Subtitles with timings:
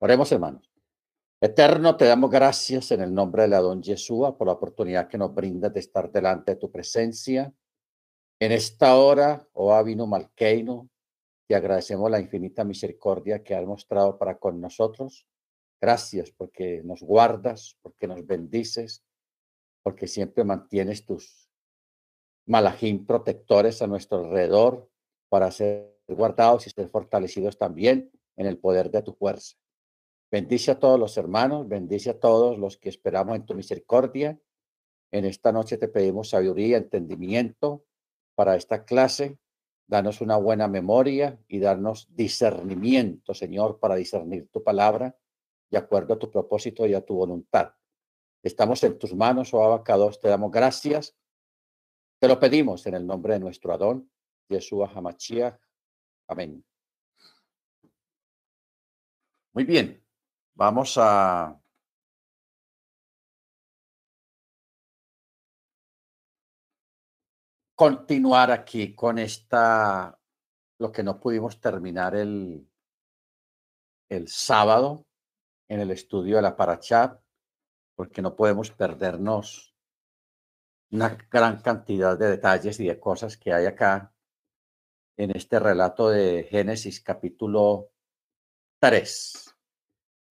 [0.00, 0.70] Oremos, hermanos.
[1.40, 5.18] Eterno, te damos gracias en el nombre de la don Yeshua por la oportunidad que
[5.18, 7.52] nos brinda de estar delante de tu presencia.
[8.38, 10.88] En esta hora, oh Avino Malkeino,
[11.48, 15.26] te agradecemos la infinita misericordia que has mostrado para con nosotros.
[15.80, 19.04] Gracias porque nos guardas, porque nos bendices,
[19.82, 21.50] porque siempre mantienes tus
[22.46, 24.88] malajín protectores a nuestro alrededor
[25.28, 29.56] para ser guardados y ser fortalecidos también en el poder de tu fuerza.
[30.30, 34.38] Bendice a todos los hermanos, bendice a todos los que esperamos en tu misericordia.
[35.10, 37.86] En esta noche te pedimos sabiduría, entendimiento
[38.34, 39.38] para esta clase.
[39.86, 45.16] Danos una buena memoria y darnos discernimiento, Señor, para discernir tu palabra
[45.70, 47.72] de acuerdo a tu propósito y a tu voluntad.
[48.42, 51.16] Estamos en tus manos, oh abacados, te damos gracias.
[52.20, 54.10] Te lo pedimos en el nombre de nuestro Adón,
[54.48, 55.58] Yeshua Hamachia.
[56.26, 56.62] Amén.
[59.54, 60.07] Muy bien.
[60.58, 61.56] Vamos a
[67.76, 70.18] continuar aquí con esta,
[70.80, 72.68] lo que no pudimos terminar el,
[74.08, 75.06] el sábado
[75.68, 77.22] en el estudio de la Parachat,
[77.94, 79.76] porque no podemos perdernos
[80.90, 84.12] una gran cantidad de detalles y de cosas que hay acá
[85.16, 87.92] en este relato de Génesis capítulo
[88.80, 89.47] 3.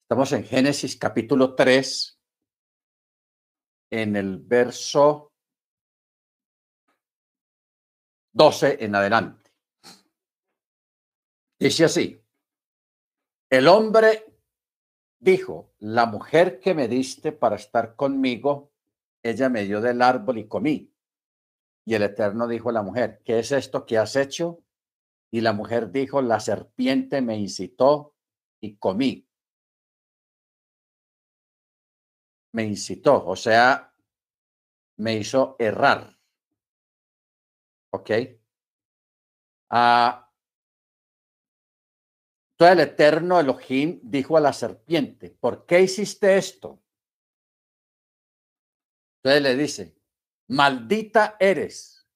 [0.10, 2.18] Estamos en Génesis capítulo 3,
[3.92, 5.34] en el verso
[8.32, 9.52] 12 en adelante.
[11.60, 12.24] Dice así,
[13.50, 14.34] el hombre
[15.20, 18.72] dijo, la mujer que me diste para estar conmigo,
[19.22, 20.90] ella me dio del árbol y comí.
[21.84, 24.64] Y el Eterno dijo a la mujer, ¿qué es esto que has hecho?
[25.32, 28.16] Y la mujer dijo, la serpiente me incitó
[28.62, 29.27] y comí.
[32.58, 33.94] Me incitó, o sea,
[34.96, 36.18] me hizo errar.
[37.92, 38.10] ¿Ok?
[39.70, 40.34] Ah,
[42.56, 46.82] todo el eterno Elohim dijo a la serpiente, ¿por qué hiciste esto?
[49.18, 49.96] Entonces le dice,
[50.48, 52.10] maldita eres,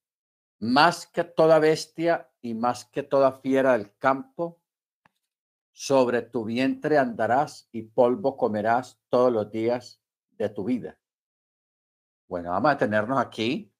[0.58, 4.60] más que toda bestia y más que toda fiera del campo,
[5.70, 10.01] sobre tu vientre andarás y polvo comerás todos los días
[10.36, 10.98] de tu vida.
[12.28, 13.72] Bueno, vamos a tenernos aquí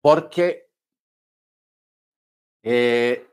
[0.00, 0.70] porque
[2.62, 3.26] eh,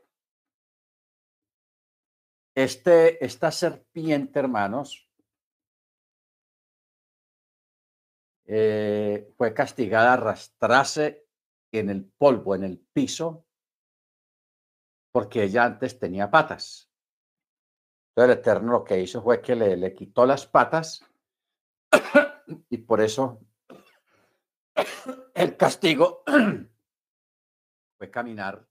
[2.54, 5.08] este, esta serpiente, hermanos,
[8.46, 11.26] eh, fue castigada a arrastrarse
[11.70, 13.46] en el polvo, en el piso,
[15.12, 16.90] porque ella antes tenía patas.
[18.10, 21.04] Entonces el Eterno lo que hizo fue que le, le quitó las patas
[22.70, 23.40] y por eso
[25.34, 26.22] el castigo
[27.98, 28.66] fue caminar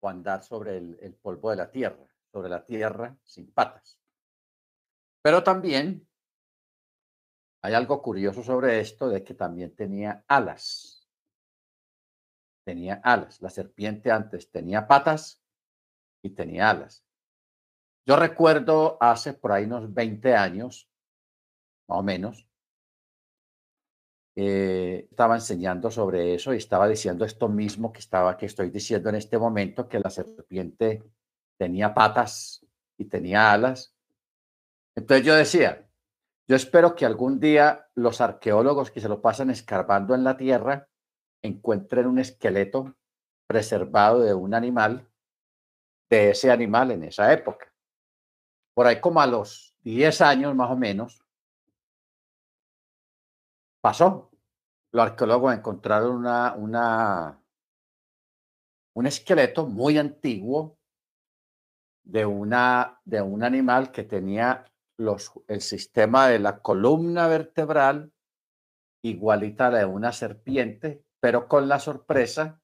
[0.00, 3.98] o andar sobre el, polvo de la tierra, sobre la tierra sin patas.
[5.22, 6.08] Pero también
[7.62, 11.08] hay algo curioso sobre esto de que también tenía alas.
[12.64, 13.42] Tenía alas.
[13.42, 15.42] La serpiente antes tenía patas
[16.22, 17.04] y tenía alas.
[18.06, 20.89] Yo recuerdo hace por ahí unos 20 años
[21.90, 22.46] más o menos,
[24.36, 29.08] eh, estaba enseñando sobre eso y estaba diciendo esto mismo que estaba que estoy diciendo
[29.08, 31.02] en este momento que la serpiente
[31.58, 32.64] tenía patas
[32.96, 33.92] y tenía alas.
[34.94, 35.88] Entonces yo decía,
[36.46, 40.88] yo espero que algún día los arqueólogos que se lo pasan escarbando en la tierra
[41.42, 42.94] encuentren un esqueleto
[43.48, 45.08] preservado de un animal,
[46.08, 47.72] de ese animal en esa época.
[48.74, 51.24] Por ahí como a los 10 años más o menos,
[53.80, 54.30] pasó.
[54.92, 57.40] Los arqueólogos encontraron una,
[58.94, 60.78] un esqueleto muy antiguo
[62.02, 64.64] de, un animal que tenía
[65.46, 68.12] el sistema de la columna vertebral
[69.02, 72.60] igualita a la de una serpiente, pero con la sorpresa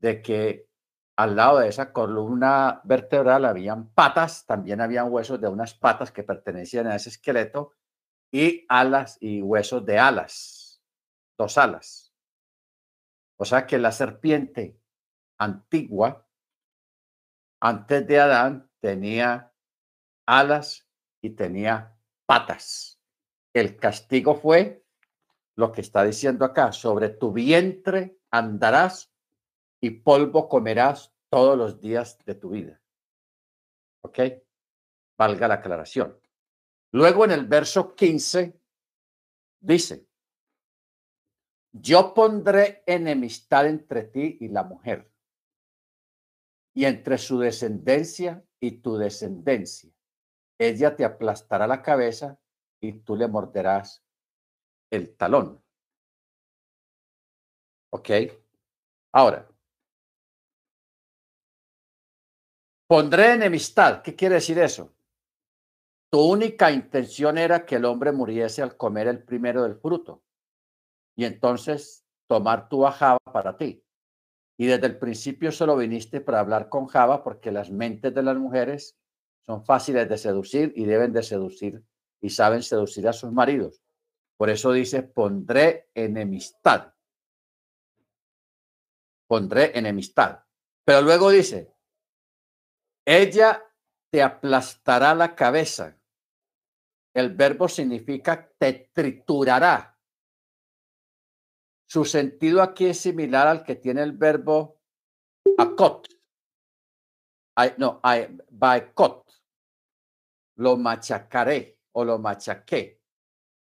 [0.00, 0.68] de que
[1.16, 6.24] al lado de esa columna vertebral habían patas, también habían huesos de unas patas que
[6.24, 7.72] pertenecían a ese esqueleto
[8.32, 10.82] y alas y huesos de alas,
[11.38, 12.12] dos alas.
[13.36, 14.80] O sea que la serpiente
[15.38, 16.26] antigua,
[17.60, 19.52] antes de Adán, tenía
[20.26, 20.88] alas
[21.20, 21.96] y tenía
[22.26, 23.00] patas.
[23.52, 24.84] El castigo fue
[25.54, 29.12] lo que está diciendo acá, sobre tu vientre andarás
[29.80, 32.80] y polvo comerás todos los días de tu vida.
[34.00, 34.18] ¿Ok?
[35.22, 36.18] valga la aclaración.
[36.92, 38.60] Luego en el verso 15
[39.60, 40.06] dice,
[41.72, 45.10] yo pondré enemistad entre ti y la mujer,
[46.74, 49.90] y entre su descendencia y tu descendencia.
[50.58, 52.38] Ella te aplastará la cabeza
[52.80, 54.04] y tú le morderás
[54.90, 55.62] el talón.
[57.90, 58.10] ¿Ok?
[59.12, 59.48] Ahora,
[62.86, 64.02] pondré enemistad.
[64.02, 64.94] ¿Qué quiere decir eso?
[66.12, 70.22] Tu única intención era que el hombre muriese al comer el primero del fruto
[71.16, 73.82] y entonces tomar tu a para ti.
[74.58, 78.36] Y desde el principio solo viniste para hablar con Java porque las mentes de las
[78.36, 78.94] mujeres
[79.40, 81.82] son fáciles de seducir y deben de seducir
[82.20, 83.82] y saben seducir a sus maridos.
[84.36, 86.92] Por eso dice, pondré enemistad.
[89.26, 90.44] Pondré enemistad.
[90.84, 91.74] Pero luego dice,
[93.06, 93.64] ella
[94.10, 95.96] te aplastará la cabeza
[97.14, 99.98] el verbo significa te triturará.
[101.86, 104.80] Su sentido aquí es similar al que tiene el verbo
[105.58, 106.08] acot.
[107.76, 108.00] no,
[108.50, 109.30] baekot.
[110.56, 113.00] Lo machacaré o lo machaqué.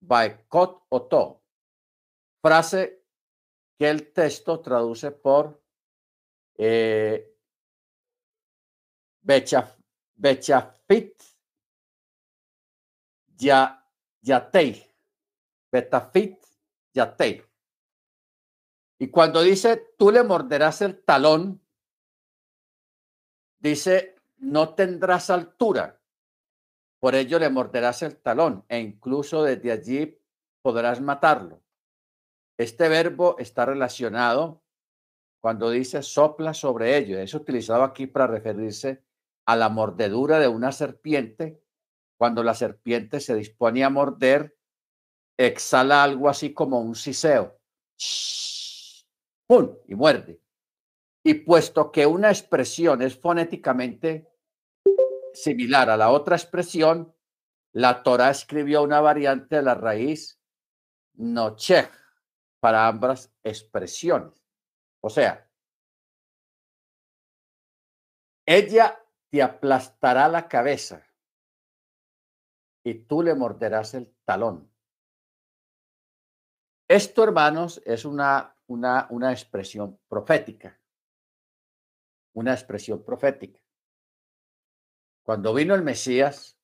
[0.01, 1.43] Baekot o to.
[2.41, 3.03] Frase
[3.79, 5.63] que el texto traduce por
[6.57, 7.35] eh,
[9.21, 11.32] bechafit
[13.37, 13.85] ya,
[14.21, 14.83] yatei,
[15.71, 16.37] betafit,
[16.93, 17.43] yatei.
[18.99, 21.61] Y cuando dice, tú le morderás el talón,
[23.59, 26.01] dice, no tendrás altura,
[26.99, 30.19] por ello le morderás el talón e incluso desde allí
[30.61, 31.61] podrás matarlo.
[32.57, 34.63] Este verbo está relacionado
[35.41, 37.19] cuando dice sopla sobre ello.
[37.19, 39.03] Es utilizado aquí para referirse
[39.45, 41.62] a la mordedura de una serpiente
[42.17, 44.55] cuando la serpiente se dispone a morder,
[45.37, 47.59] exhala algo así como un siseo.
[49.47, 49.77] ¡Pum!
[49.87, 50.41] Y muerde.
[51.23, 54.29] Y puesto que una expresión es fonéticamente
[55.33, 57.13] similar a la otra expresión,
[57.71, 60.39] la Torah escribió una variante de la raíz
[61.15, 61.89] noche
[62.59, 64.43] para ambas expresiones.
[65.01, 65.49] O sea,
[68.45, 68.99] ella
[69.29, 71.05] te aplastará la cabeza
[72.83, 74.69] y tú le morderás el talón.
[76.87, 80.79] Esto, hermanos, es una, una, una expresión profética.
[82.33, 83.61] Una expresión profética.
[85.23, 86.59] Cuando vino el Mesías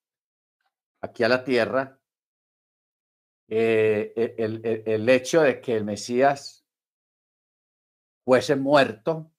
[1.01, 1.99] aquí a la tierra,
[3.47, 6.65] eh, e, el, el hecho de que el Mesías
[8.25, 9.31] fuese muerto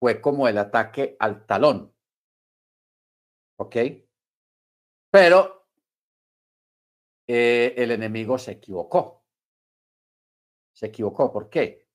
[0.00, 1.94] fue como el ataque al talón.
[3.56, 3.76] ¿Ok?
[5.10, 5.57] Pero
[7.30, 9.22] eh, el enemigo se equivocó.
[10.72, 11.30] Se equivocó.
[11.30, 11.86] ¿Por qué?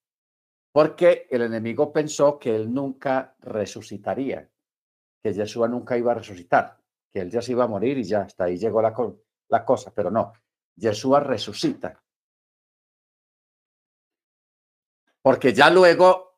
[0.72, 4.50] Porque el enemigo pensó que él nunca resucitaría,
[5.22, 6.80] que Jesús nunca iba a resucitar,
[7.12, 8.94] que él ya se iba a morir y ya hasta ahí llegó la,
[9.50, 10.34] la cosa, pero no,
[10.78, 12.04] Jesús resucita.
[15.22, 16.38] Porque ya luego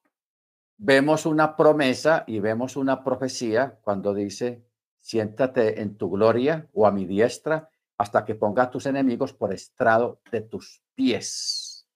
[0.78, 4.66] vemos una promesa y vemos una profecía cuando dice,
[5.00, 10.22] siéntate en tu gloria o a mi diestra hasta que pongas tus enemigos por estrado
[10.32, 11.88] de tus pies.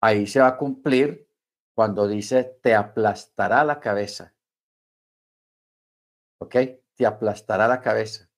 [0.00, 1.28] Ahí se va a cumplir
[1.74, 4.34] cuando dice, te aplastará la cabeza.
[6.40, 6.56] ¿Ok?
[6.94, 8.30] Te aplastará la cabeza.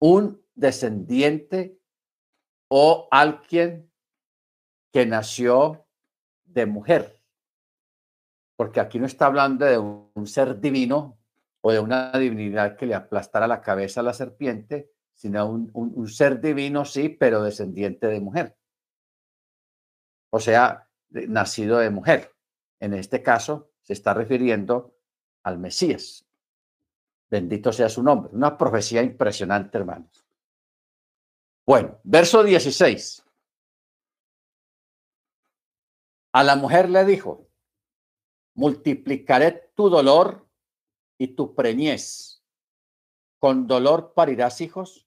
[0.00, 1.80] Un descendiente
[2.68, 3.90] o alguien
[4.92, 5.86] que nació
[6.44, 7.22] de mujer.
[8.56, 11.18] Porque aquí no está hablando de un ser divino
[11.60, 16.40] o de una divinidad que le aplastará la cabeza a la serpiente, sino un, ser
[16.42, 18.54] divino, sí, pero descendiente de mujer.
[20.30, 22.32] O sea, nacido de mujer.
[22.80, 24.94] En este caso, se está refiriendo
[25.42, 26.26] al Mesías.
[27.30, 28.30] Bendito sea su nombre.
[28.34, 30.26] Una profecía impresionante, hermanos.
[31.64, 33.24] Bueno, verso 16.
[36.32, 37.48] A la mujer le dijo,
[38.54, 40.46] multiplicaré tu dolor
[41.16, 42.44] y tu preñez.
[43.38, 45.05] Con dolor parirás hijos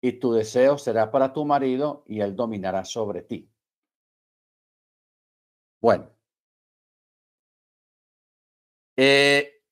[0.00, 3.50] y tu deseo será para tu marido y él dominará sobre ti.
[5.80, 6.10] Bueno.
[8.96, 9.62] Eh,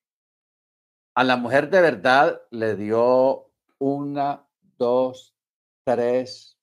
[1.15, 5.35] a la mujer de verdad le dio una, dos,
[5.85, 6.59] tres,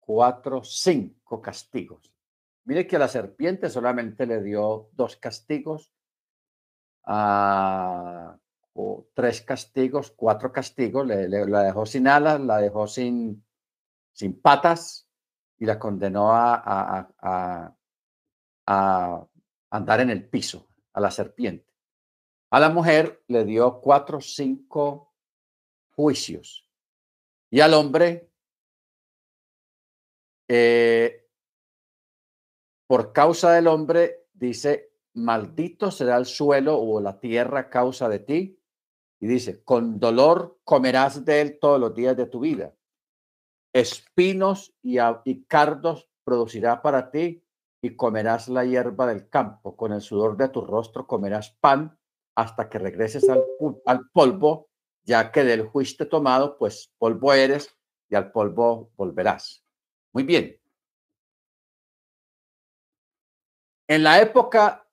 [0.00, 2.12] cuatro, cinco castigos.
[2.64, 5.92] Mire que a la serpiente solamente le dio dos castigos.
[7.06, 8.38] A
[8.74, 13.44] o tres castigos, cuatro castigos, le, la dejó sin alas, la dejó sin,
[14.12, 15.08] sin patas
[15.58, 17.76] y la condenó a, a,
[18.66, 19.26] a,
[19.70, 21.72] andar en el piso, a la serpiente.
[22.50, 25.14] A la mujer le dio cuatro, cinco
[25.90, 26.64] juicios
[27.54, 28.32] y al hombre,
[30.48, 31.28] eh,
[32.88, 38.18] por causa del hombre, dice, maldito será el suelo o la tierra a causa de
[38.18, 38.60] ti.
[39.24, 42.74] Y dice, con dolor comerás de él todos los días de tu vida.
[43.72, 44.98] Espinos y,
[45.44, 47.42] cardos producirá para ti
[47.80, 49.78] y comerás la hierba del campo.
[49.78, 51.98] Con el sudor de tu rostro comerás pan
[52.34, 53.42] hasta que regreses al,
[53.86, 54.68] al polvo,
[55.04, 57.74] ya que del juicio tomado, pues polvo eres
[58.10, 59.64] y al polvo volverás.
[60.12, 60.60] Muy bien.
[63.88, 64.86] En la época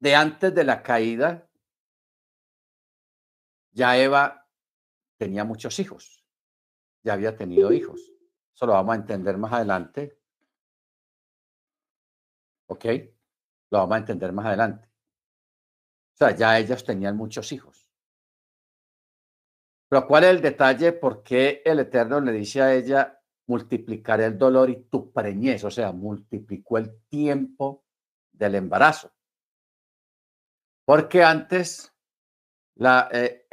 [0.00, 1.48] de antes de la caída,
[3.74, 4.48] ya Eva
[5.18, 6.24] tenía muchos hijos,
[7.02, 8.00] ya había tenido hijos.
[8.54, 10.18] Eso lo vamos a entender más adelante.
[12.66, 12.84] ¿Ok?
[13.70, 14.88] Lo vamos a entender más adelante.
[16.14, 17.90] O sea, ya ellas tenían muchos hijos.
[19.88, 20.92] Pero ¿cuál es el detalle?
[20.92, 25.64] ¿Por qué el Eterno le dice a ella, multiplicaré el dolor y tu preñez?
[25.64, 27.84] O sea, multiplicó el tiempo
[28.32, 29.12] del embarazo.
[30.84, 31.93] Porque antes,
[32.76, 33.46] la eh,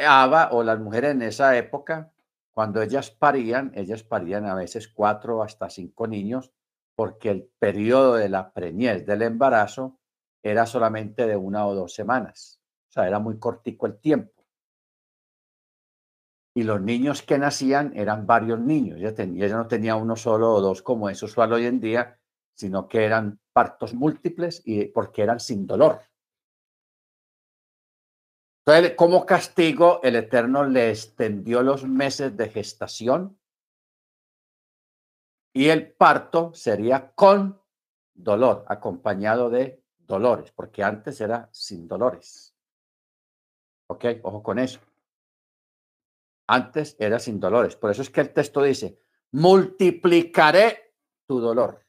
[0.52, 2.12] o las mujeres en esa época,
[2.52, 6.52] cuando ellas parían, ellas parían a veces cuatro hasta cinco niños,
[6.96, 10.00] porque el periodo de la preñez del embarazo
[10.44, 12.60] era solamente de una o dos semanas.
[12.90, 14.44] O sea, era muy cortico el tiempo.
[16.54, 19.00] Y los niños que nacían eran varios niños.
[19.00, 22.20] Ella, ella no tenía uno solo o dos como es usual hoy en día,
[22.54, 26.02] sino que eran partos múltiples y porque eran sin dolor.
[28.66, 33.40] Entonces, como castigo, el Eterno le extendió los meses de gestación
[35.54, 37.60] y el parto sería con
[38.14, 42.56] dolor, acompañado de dolores, porque antes era sin dolores.
[43.88, 44.06] ¿Ok?
[44.24, 44.80] Ojo con eso.
[46.48, 47.76] Antes era sin dolores.
[47.76, 49.02] Por eso es que el texto dice,
[49.32, 50.94] multiplicaré
[51.26, 51.84] tu dolor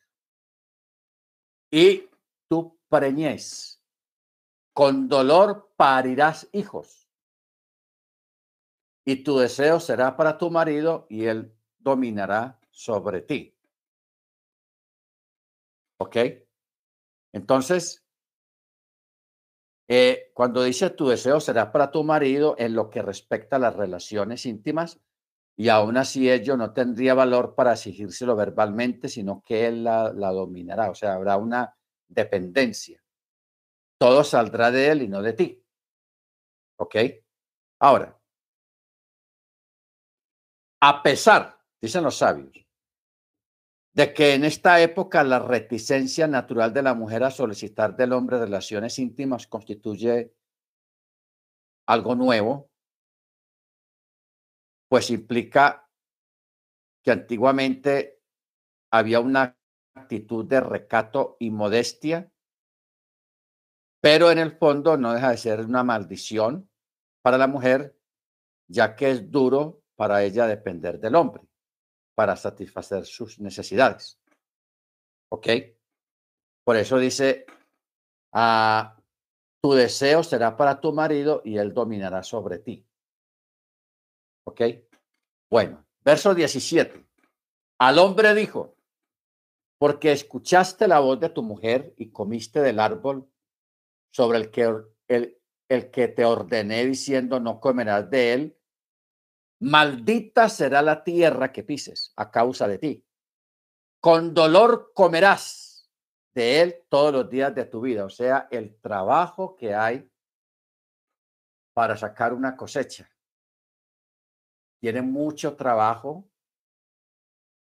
[1.71, 2.09] y
[2.49, 3.72] tu preñez
[4.73, 7.09] con dolor parirás hijos.
[9.05, 13.57] Y tu deseo será para tu marido y él dominará sobre ti.
[15.99, 16.17] ¿Ok?
[17.33, 18.05] Entonces,
[19.89, 23.75] eh, cuando dice tu deseo será para tu marido en lo que respecta a las
[23.75, 25.01] relaciones íntimas,
[25.55, 30.31] y aún así ello no tendría valor para exigírselo verbalmente, sino que él la, la
[30.31, 30.91] dominará.
[30.91, 31.77] O sea, habrá una
[32.09, 33.02] dependencia
[34.03, 35.65] todo saldrá de él y no de ti.
[36.77, 36.97] ¿Ok?
[37.79, 38.21] Ahora,
[40.81, 42.67] a pesar, dicen los sabios,
[43.95, 48.41] de que en esta época la reticencia natural de la mujer a solicitar del hombre
[48.41, 50.35] relaciones íntimas constituye
[51.87, 52.73] algo nuevo,
[54.89, 55.89] pues implica
[57.05, 58.21] que antiguamente
[58.91, 59.57] había una
[59.95, 62.32] actitud de recato y modestia
[64.03, 66.69] pero en el fondo no deja de ser una maldición
[67.23, 67.97] para la mujer,
[68.67, 71.45] ya que es duro para ella depender del hombre
[72.17, 74.21] para satisfacer sus necesidades.
[75.31, 75.47] ¿Ok?
[76.65, 77.47] Por eso dice,
[78.33, 79.01] ah,
[79.63, 82.85] tu deseo será para tu marido y él dominará sobre ti.
[84.45, 84.63] ¿Ok?
[85.49, 87.07] Bueno, verso 17.
[87.79, 88.75] Al hombre dijo,
[89.79, 93.32] porque escuchaste la voz de tu mujer y comiste del árbol
[94.13, 94.73] sobre el que,
[95.09, 98.59] el, el que te ordené diciendo no comerás de él,
[99.61, 103.05] maldita será la tierra que pises a causa de ti.
[104.01, 105.91] Con dolor comerás
[106.35, 108.05] de él todos los días de tu vida.
[108.05, 110.11] O sea, el trabajo que hay
[111.75, 113.09] para sacar una cosecha.
[114.81, 116.29] Tiene mucho trabajo.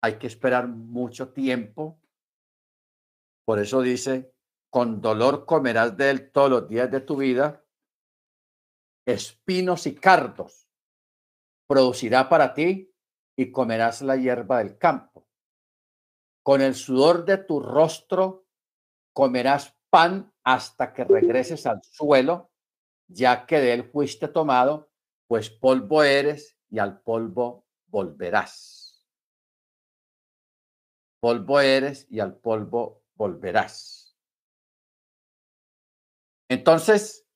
[0.03, 2.01] Hay que esperar mucho tiempo.
[3.45, 4.35] Por eso dice,
[4.77, 7.65] con dolor comerás de él todos los días de tu vida,
[9.07, 10.69] espinos y cardos
[11.67, 12.95] producirá para ti
[13.39, 15.27] y comerás la hierba del campo.
[16.43, 18.49] Con el sudor de tu rostro
[19.15, 22.51] comerás pan hasta que regreses al suelo,
[23.09, 24.91] ya que de él fuiste tomado,
[25.27, 29.07] pues polvo eres y al polvo volverás.
[31.19, 34.06] Polvo eres y al polvo volverás.
[36.49, 37.27] Entonces,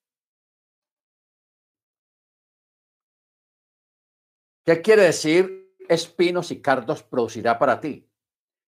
[4.64, 8.08] ¿qué quiere decir espinos y cardos producirá para ti?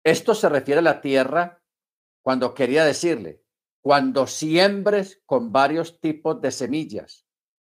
[0.03, 1.63] Esto se refiere a la tierra
[2.21, 3.43] cuando quería decirle,
[3.81, 7.25] cuando siembres con varios tipos de semillas,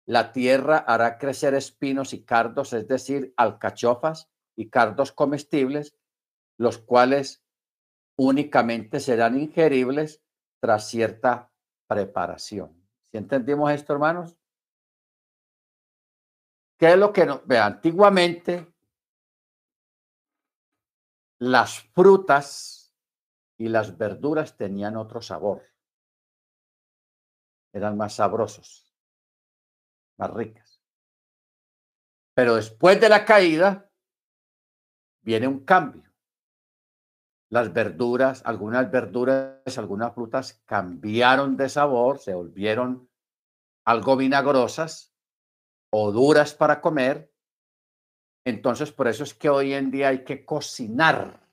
[0.07, 5.97] la tierra hará crecer espinos y cardos, es decir, alcachofas y cardos comestibles,
[6.57, 7.43] los cuales
[8.17, 10.21] únicamente serán ingeribles
[10.62, 11.51] tras cierta
[11.87, 12.75] preparación.
[13.03, 14.35] ¿Sí entendimos esto, hermanos?
[16.77, 17.41] ¿Qué es lo que no?
[17.61, 18.73] Antiguamente
[21.39, 22.93] las frutas
[23.57, 25.63] y las verduras tenían otro sabor.
[27.71, 28.93] Eran más sabrosos,
[30.17, 30.81] más ricas.
[32.33, 33.89] Pero después de la caída
[35.21, 36.04] viene un cambio.
[37.55, 43.09] Las verduras, algunas verduras, algunas frutas cambiaron de sabor, se volvieron
[43.85, 45.15] algo vinagrosas
[45.89, 47.31] o duras para comer.
[48.43, 51.47] Entonces, por eso es que hoy en día hay que cocinar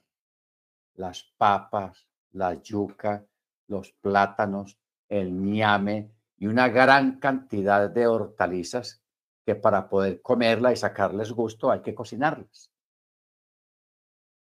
[0.94, 3.24] las papas, la yuca,
[3.68, 9.04] los plátanos, el ñame y una gran cantidad de hortalizas
[9.46, 12.72] que para poder comerla y sacarles gusto hay que cocinarlas.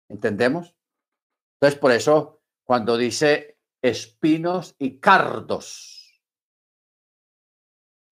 [0.07, 0.77] ¿Entendemos?
[1.61, 6.23] Entonces, por eso, cuando dice espinos y cardos,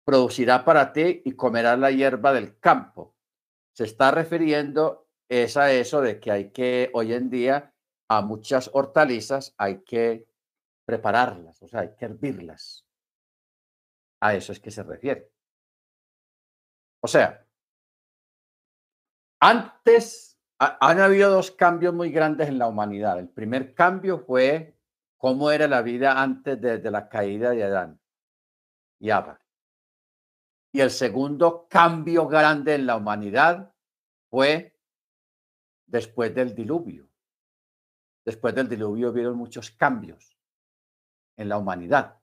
[0.06, 3.16] producirá para ti y comerás la hierba del campo.
[3.74, 7.74] Se está refiriendo es a eso de que hay que, hoy en día,
[8.10, 10.28] a muchas hortalizas hay que
[10.86, 12.86] prepararlas, o sea, hay que hervirlas.
[14.20, 15.32] A eso es que se refiere.
[17.02, 17.48] O sea,
[19.40, 20.31] antes
[20.64, 23.18] han habido dos cambios muy grandes en la humanidad.
[23.18, 24.78] El primer cambio fue
[25.18, 28.00] cómo era la vida antes de, la caída de Adán
[29.00, 29.42] y Abba.
[30.72, 33.74] Y el segundo cambio grande en la humanidad
[34.30, 34.78] fue
[35.88, 37.10] después del diluvio.
[38.24, 40.38] Después del diluvio vieron muchos cambios
[41.38, 42.20] en la humanidad.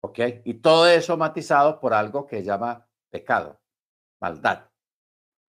[0.00, 0.20] ¿Ok?
[0.44, 3.60] Y todo eso matizado por algo que llama pecado,
[4.20, 4.70] maldad.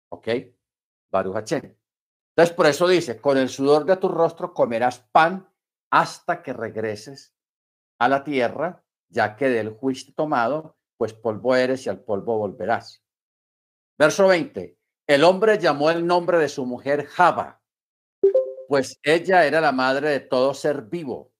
[0.10, 0.28] ¿Ok?
[1.12, 1.72] Baruch
[2.36, 5.50] Entonces, por eso dice, con el sudor de tu rostro comerás pan
[5.92, 7.36] hasta que regreses
[8.00, 13.04] a la tierra, ya que del juicio tomado pues polvo eres y al polvo volverás.
[13.98, 14.78] Verso 20.
[15.08, 17.60] El hombre llamó el nombre de su mujer Java,
[18.68, 21.34] pues ella era la madre de todo ser vivo.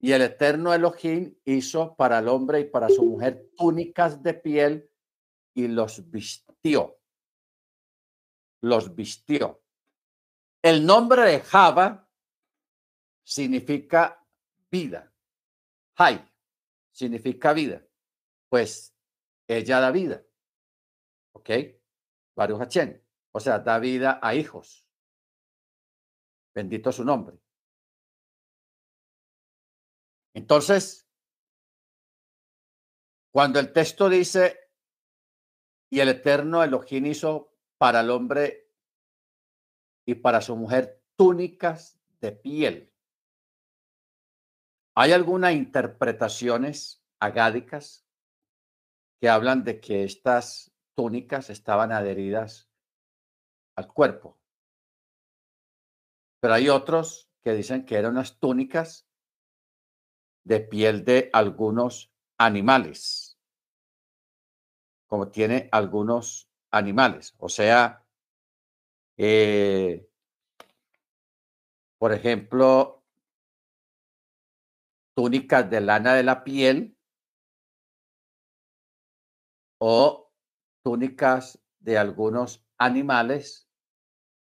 [0.00, 4.90] Y el eterno Elohim hizo para el hombre y para su mujer túnicas de piel
[5.54, 6.98] y los vistió.
[8.62, 9.62] Los vistió.
[10.62, 12.08] El nombre de Java
[13.22, 14.24] significa
[14.70, 15.12] vida.
[15.96, 16.24] Hay
[16.92, 17.86] significa vida
[18.48, 18.96] pues
[19.46, 20.24] ella da vida.
[21.32, 21.50] ¿Ok?
[22.34, 23.02] Baruch Hachem.
[23.32, 24.88] O sea, da vida a hijos.
[26.54, 27.38] Bendito su nombre.
[30.32, 31.06] Entonces,
[33.30, 34.58] cuando el texto dice,
[35.90, 38.70] y el eterno Elohim hizo para el hombre
[40.06, 42.92] y para su mujer túnicas de piel.
[44.94, 48.06] ¿Hay algunas interpretaciones agádicas
[49.20, 52.70] que hablan de que estas túnicas estaban adheridas
[53.76, 54.38] al cuerpo.
[56.40, 59.06] Pero hay otros que dicen que eran unas túnicas
[60.44, 63.38] de piel de algunos animales,
[65.06, 67.34] como tiene algunos animales.
[67.38, 68.04] O sea,
[69.16, 70.08] eh,
[71.98, 73.02] por ejemplo,
[75.14, 76.96] túnicas de lana de la piel
[79.78, 80.30] o
[80.82, 83.68] túnicas de algunos animales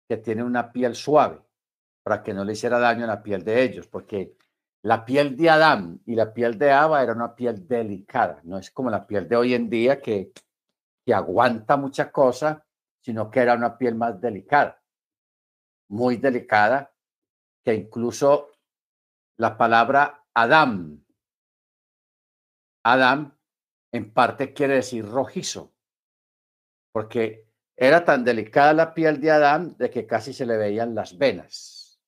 [0.09, 1.43] que tienen una piel suave
[2.03, 4.37] para que no le hiciera daño a la piel de ellos, porque
[4.83, 8.71] la piel de Adán y la piel de Ava era una piel delicada, no es
[8.71, 10.33] como la piel de hoy en día que,
[11.05, 12.67] que aguanta mucha cosa,
[13.01, 14.83] sino que era una piel más delicada,
[15.89, 16.95] muy delicada,
[17.65, 18.51] que incluso
[19.37, 21.05] la palabra Adán,
[22.85, 23.39] Adán
[23.93, 25.75] en parte quiere decir rojizo,
[26.93, 31.17] porque era tan delicada la piel de Adán de que casi se le veían las
[31.17, 32.01] venas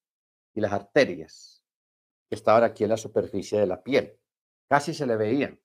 [0.55, 1.65] y las arterias
[2.29, 4.19] que estaban aquí en la superficie de la piel.
[4.69, 5.61] Casi se le veían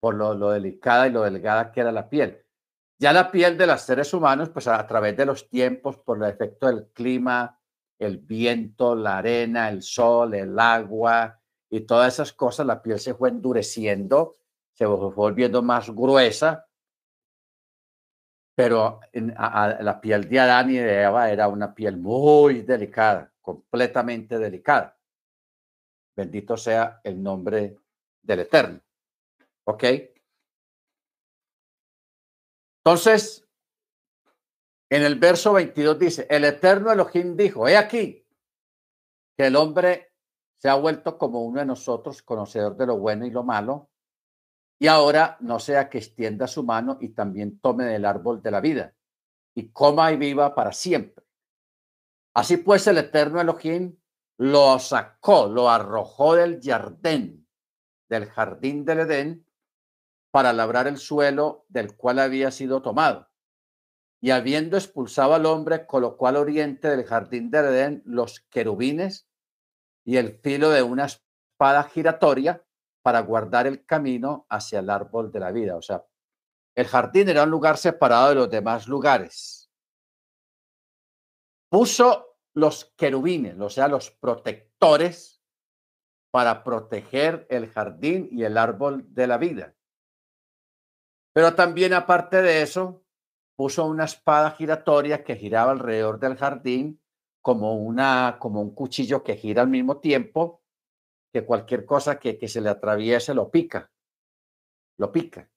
[0.00, 2.43] por lo, delicada y lo delgada que era la piel.
[2.98, 6.30] Ya la piel de los seres humanos, pues a, través de los tiempos, por el
[6.30, 7.58] efecto del clima,
[7.98, 13.14] el viento, la arena, el sol, el agua y todas esas cosas, la piel se
[13.14, 14.36] fue endureciendo
[14.74, 16.66] se fue volviendo más gruesa
[18.56, 24.96] Pero la piel de Adán y de Eva era una piel muy delicada, completamente delicada.
[26.16, 27.76] Bendito sea el nombre
[28.22, 28.80] del Eterno.
[29.64, 29.84] ¿Ok?
[32.84, 33.48] Entonces,
[34.90, 38.26] en el verso 22 dice, el Eterno Elohim dijo, he aquí
[39.36, 40.12] que el hombre
[40.58, 43.88] se ha vuelto como uno de nosotros, conocedor de lo bueno y lo malo,
[44.78, 48.60] y ahora no sea que extienda su mano y también tome del árbol de la
[48.60, 48.94] vida
[49.54, 51.24] y coma y viva para siempre.
[52.34, 53.96] Así pues el eterno Elohim
[54.36, 57.48] lo sacó, lo arrojó del jardín,
[58.10, 59.46] del jardín del Edén,
[60.34, 63.30] para labrar el suelo del cual había sido tomado.
[64.20, 69.28] Y habiendo expulsado al hombre, colocó al oriente del jardín del Edén los querubines
[70.04, 72.66] y el filo de una espada giratoria
[73.00, 75.76] para guardar el camino hacia el árbol de la vida.
[75.76, 76.04] O sea,
[76.74, 79.70] el jardín era un lugar separado de los demás lugares.
[81.68, 85.40] Puso los querubines, o sea, los protectores
[86.32, 89.76] para proteger el jardín y el árbol de la vida.
[91.34, 93.04] Pero también aparte de eso,
[93.56, 97.00] puso una espada giratoria que giraba alrededor del jardín
[97.42, 100.62] como una como un cuchillo que gira al mismo tiempo
[101.32, 103.90] que cualquier cosa que, que se le atraviese lo pica,
[104.98, 105.50] lo pica.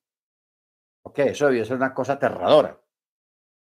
[1.05, 2.81] Ok, eso debió ser una cosa aterradora.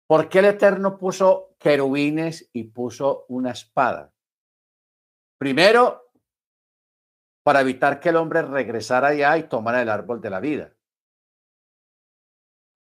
[0.09, 4.13] ¿Por qué el Eterno puso querubines y puso una espada?
[5.39, 6.11] Primero,
[7.45, 10.75] para evitar que el hombre regresara allá y tomara el árbol de la vida.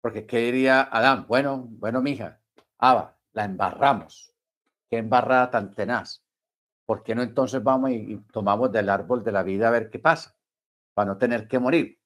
[0.01, 1.25] Porque ¿qué diría Adán?
[1.27, 2.39] Bueno, bueno, mija,
[2.77, 4.33] Ava, la embarramos.
[4.89, 6.23] Qué embarrada tan tenaz.
[6.89, 9.99] ¿por qué no entonces vamos y, tomamos del árbol de la vida a ver qué
[9.99, 10.35] pasa?
[10.95, 11.99] Para no tener que morir.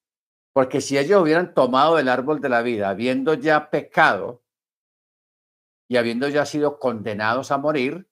[0.52, 4.42] Porque si ellos hubieran tomado del árbol de la vida, habiendo ya pecado
[5.88, 8.10] y habiendo ya sido condenados a morir,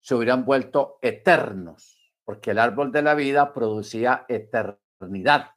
[0.00, 5.56] se hubieran vuelto eternos, porque el árbol de la vida producía eternidad.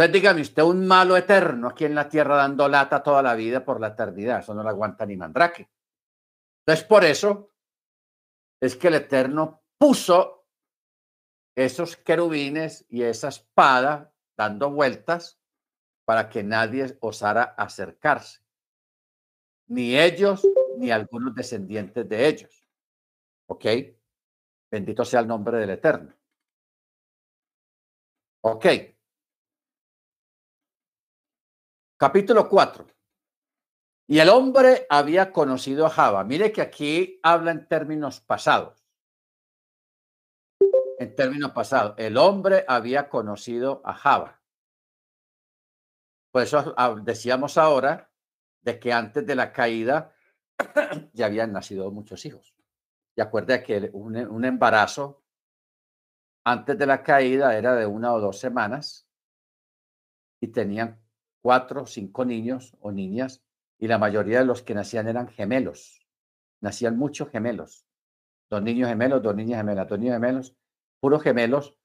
[0.00, 3.62] Entonces dígame usted, un malo eterno aquí en la tierra dando lata toda la vida
[3.62, 5.68] por la eternidad, eso no lo aguanta ni mandrake.
[6.64, 7.50] Entonces por eso
[8.62, 10.46] es que el Eterno puso
[11.54, 15.38] esos querubines y esa espada dando vueltas
[16.06, 18.40] para que nadie osara acercarse,
[19.66, 22.64] ni ellos ni algunos descendientes de ellos.
[23.48, 23.66] ¿Ok?
[24.70, 26.14] Bendito sea el nombre del Eterno.
[28.40, 28.66] Ok.
[32.00, 32.86] Capítulo 4.
[34.06, 36.24] Y el hombre había conocido a Java.
[36.24, 38.82] Mire que aquí habla en términos pasados.
[40.98, 44.40] En términos pasados, el hombre había conocido a Java.
[46.32, 48.10] Por eso decíamos ahora
[48.62, 50.14] de que antes de la caída
[51.12, 52.54] ya habían nacido muchos hijos.
[53.14, 55.22] Y acuerde que un, un embarazo
[56.44, 59.06] antes de la caída era de una o dos semanas
[60.40, 60.98] y tenían
[61.40, 63.42] cuatro cinco niños o niñas
[63.78, 66.06] y la mayoría de los que nacían eran gemelos.
[66.60, 67.86] Nacían muchos gemelos.
[68.50, 70.56] Dos niños gemelos, dos niñas gemelas, dos niños gemelos,
[71.00, 71.76] puros gemelos.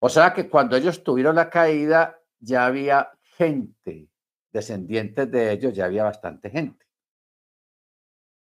[0.00, 4.08] O sea que cuando ellos tuvieron la caída, ya había gente,
[4.52, 6.86] descendientes de ellos, ya había bastante gente.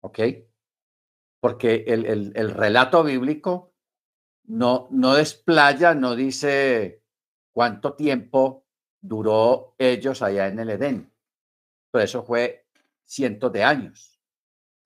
[0.02, 0.20] ¿Ok?
[1.40, 3.74] Porque el, el, el relato bíblico
[4.44, 7.02] no, no desplaya, no dice
[7.52, 8.66] cuánto tiempo
[9.02, 11.12] duró ellos allá en el Edén
[11.92, 12.66] pero eso fue
[13.04, 14.20] cientos de años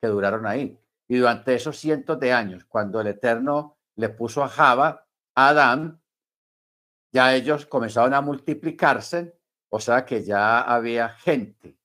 [0.01, 0.77] que duraron ahí.
[1.07, 6.01] Y durante esos cientos de años, cuando el Eterno le puso a Java, a Adán,
[7.13, 11.77] ya ellos comenzaron a multiplicarse, o sea que ya había gente.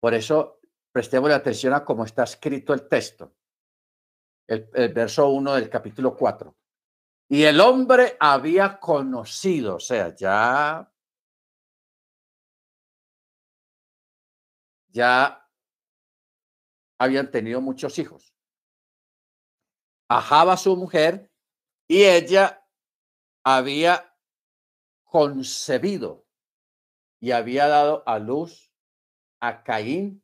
[0.00, 3.34] Por eso prestemos atención a cómo está escrito el texto,
[4.48, 6.56] el, el verso 1 del capítulo 4.
[7.28, 10.91] Y el hombre había conocido, o sea, ya
[14.92, 15.48] ya
[16.98, 18.34] habían tenido muchos hijos.
[20.08, 21.30] Ajaba su mujer
[21.88, 22.64] y ella
[23.42, 24.14] había
[25.04, 26.26] concebido
[27.20, 28.72] y había dado a luz
[29.40, 30.22] a Caín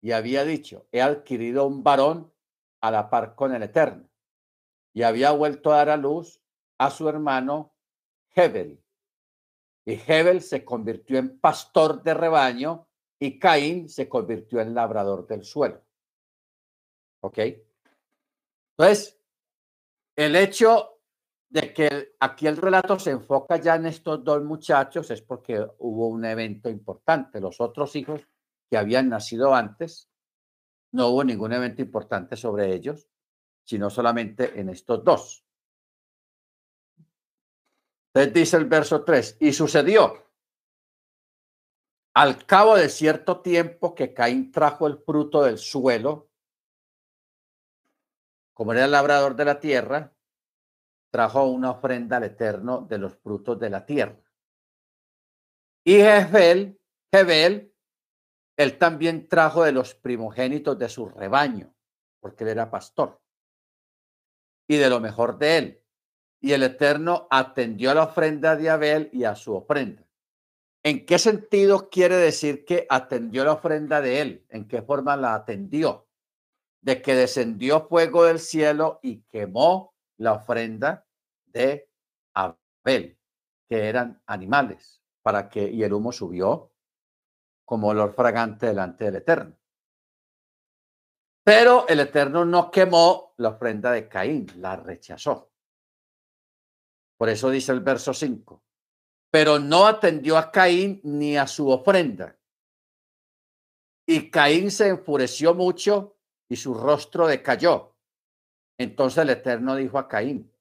[0.00, 2.32] y había dicho, he adquirido un varón
[2.80, 4.08] a la par con el Eterno.
[4.92, 6.40] Y había vuelto a dar a luz
[6.78, 7.74] a su hermano
[8.34, 8.82] Hebel.
[9.84, 12.87] Y Hebel se convirtió en pastor de rebaño
[13.20, 15.82] y Caín se convirtió en labrador del suelo.
[17.20, 17.38] ¿Ok?
[18.76, 19.18] Entonces,
[20.16, 21.00] el hecho
[21.50, 26.08] de que aquí el relato se enfoca ya en estos dos muchachos es porque hubo
[26.08, 27.40] un evento importante.
[27.40, 28.26] Los otros hijos
[28.70, 30.08] que habían nacido antes,
[30.92, 33.08] no hubo ningún evento importante sobre ellos,
[33.64, 35.44] sino solamente en estos dos.
[38.12, 40.27] Entonces dice el verso 3, y sucedió
[42.18, 46.28] al cabo de cierto tiempo que Caín trajo el fruto del suelo,
[48.52, 50.12] como era el labrador de la tierra,
[51.12, 54.20] trajo una ofrenda al Eterno de los frutos de la tierra.
[55.84, 56.80] Y Jebel,
[57.14, 57.72] Jebel,
[58.56, 61.72] él también trajo de los primogénitos de su rebaño,
[62.18, 63.22] porque él era pastor,
[64.66, 65.84] y de lo mejor de él.
[66.40, 70.07] Y el Eterno atendió a la ofrenda de Abel y a su ofrenda.
[70.82, 74.46] ¿En qué sentido quiere decir que atendió la ofrenda de él?
[74.48, 76.08] ¿En qué forma la atendió?
[76.80, 81.06] De que descendió fuego del cielo y quemó la ofrenda
[81.46, 81.90] de
[82.34, 83.18] Abel,
[83.68, 86.72] que eran animales, para que y el humo subió
[87.64, 89.58] como olor fragante delante del Eterno.
[91.44, 95.50] Pero el Eterno no quemó la ofrenda de Caín, la rechazó.
[97.18, 98.62] Por eso dice el verso 5,
[99.30, 102.38] pero no atendió a Caín ni a su ofrenda.
[104.06, 106.16] Y Caín se enfureció mucho
[106.48, 107.94] y su rostro decayó.
[108.78, 110.52] Entonces el Eterno dijo a Caín,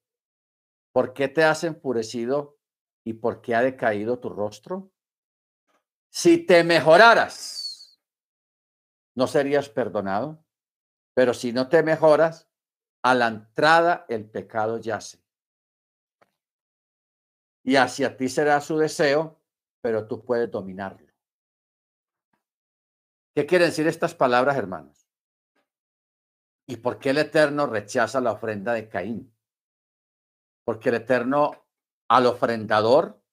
[0.91, 2.59] ¿por qué te has enfurecido
[3.05, 4.91] y por qué ha decaído tu rostro?
[6.09, 8.01] Si te mejoraras,
[9.15, 10.43] no serías perdonado,
[11.13, 12.49] pero si no te mejoras,
[13.03, 15.26] a la entrada el pecado yace.
[17.67, 19.39] Y hacia ti será su deseo,
[19.81, 21.05] pero tú puedes dominarlo.
[23.35, 25.07] ¿Qué quieren decir estas palabras, hermanos?
[26.65, 29.37] ¿Y por qué el Eterno rechaza la ofrenda de Caín?
[30.67, 31.65] porque el Eterno
[32.09, 33.23] al ofrendador,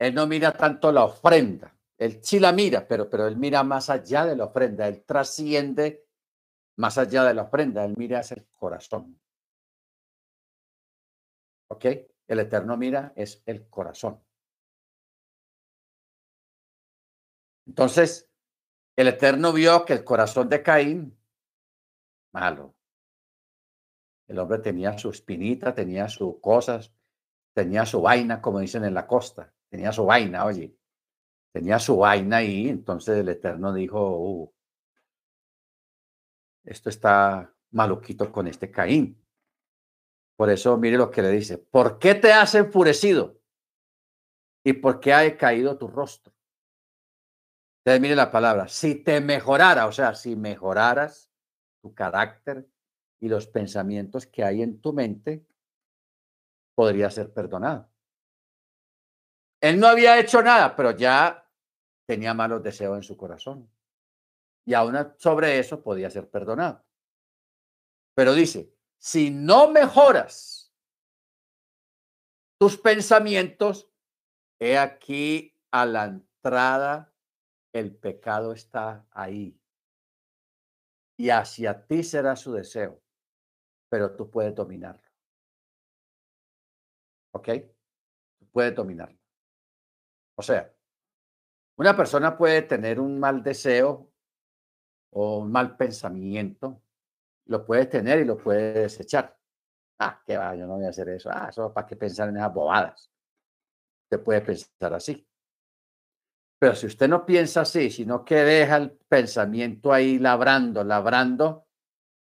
[0.00, 3.88] él no mira tanto la ofrenda, él sí la mira, pero, pero él mira más
[3.88, 6.08] allá de la ofrenda, él trasciende
[6.76, 9.20] más allá de la ofrenda, él mira hacia el corazón.
[11.68, 11.86] ¿Ok?
[12.28, 14.22] El Eterno mira es el corazón.
[17.66, 18.30] Entonces,
[18.96, 21.18] el Eterno vio que el corazón de Caín,
[22.32, 22.74] malo,
[24.26, 26.92] el hombre tenía su espinita, tenía sus cosas,
[27.54, 29.54] tenía su vaina, como dicen en la costa.
[29.70, 30.76] Tenía su vaina, oye.
[31.50, 32.68] Tenía su vaina ahí.
[32.68, 34.54] Entonces el Eterno dijo, uh,
[36.64, 39.18] esto está maluquito con este Caín.
[40.38, 41.58] Por eso mire lo que le dice.
[41.58, 43.40] ¿Por qué te has enfurecido?
[44.64, 46.32] ¿Y por qué ha caído tu rostro?
[47.80, 48.68] Entonces mire la palabra.
[48.68, 51.30] Si te mejorara, o sea, si mejoraras
[51.82, 52.68] tu carácter,
[53.20, 55.44] y los pensamientos que hay en tu mente,
[56.74, 57.90] podría ser perdonado.
[59.60, 61.44] Él no había hecho nada, pero ya
[62.06, 63.68] tenía malos deseos en su corazón.
[64.64, 66.84] Y aún sobre eso podía ser perdonado.
[68.14, 70.72] Pero dice, si no mejoras
[72.58, 73.90] tus pensamientos,
[74.58, 77.14] he aquí a la entrada,
[77.72, 79.60] el pecado está ahí.
[81.16, 83.02] Y hacia ti será su deseo
[83.88, 85.02] pero tú puedes dominarlo.
[87.32, 87.48] ¿Ok?
[88.52, 89.18] puedes dominarlo.
[90.36, 90.74] O sea,
[91.76, 94.10] una persona puede tener un mal deseo
[95.10, 96.82] o un mal pensamiento,
[97.48, 99.36] lo puede tener y lo puede desechar.
[99.98, 101.30] Ah, qué va, yo no voy a hacer eso.
[101.32, 103.10] Ah, eso para qué pensar en esas bobadas.
[104.04, 105.26] Usted puede pensar así.
[106.60, 111.66] Pero si usted no piensa así, sino que deja el pensamiento ahí labrando, labrando,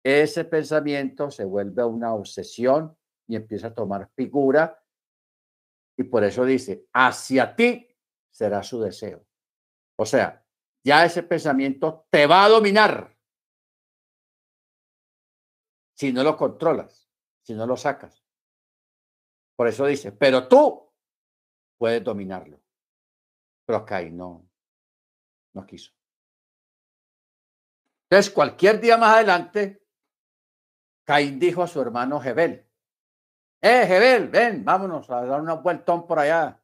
[0.03, 2.97] ese pensamiento se vuelve una obsesión
[3.27, 4.81] y empieza a tomar figura.
[5.97, 7.87] Y por eso dice, hacia ti
[8.31, 9.25] será su deseo.
[9.97, 10.43] O sea,
[10.83, 13.12] ya ese pensamiento te va a dominar
[15.95, 17.09] si no lo controlas,
[17.41, 18.23] si no lo sacas.
[19.55, 20.91] Por eso dice, pero tú
[21.77, 22.59] puedes dominarlo.
[23.65, 24.49] Pero acá no,
[25.53, 25.91] no quiso.
[28.09, 29.85] Entonces, cualquier día más adelante,
[31.03, 32.69] Caín dijo a su hermano Jebel,
[33.61, 36.61] eh, Jebel, ven, vámonos a dar una vueltón por allá.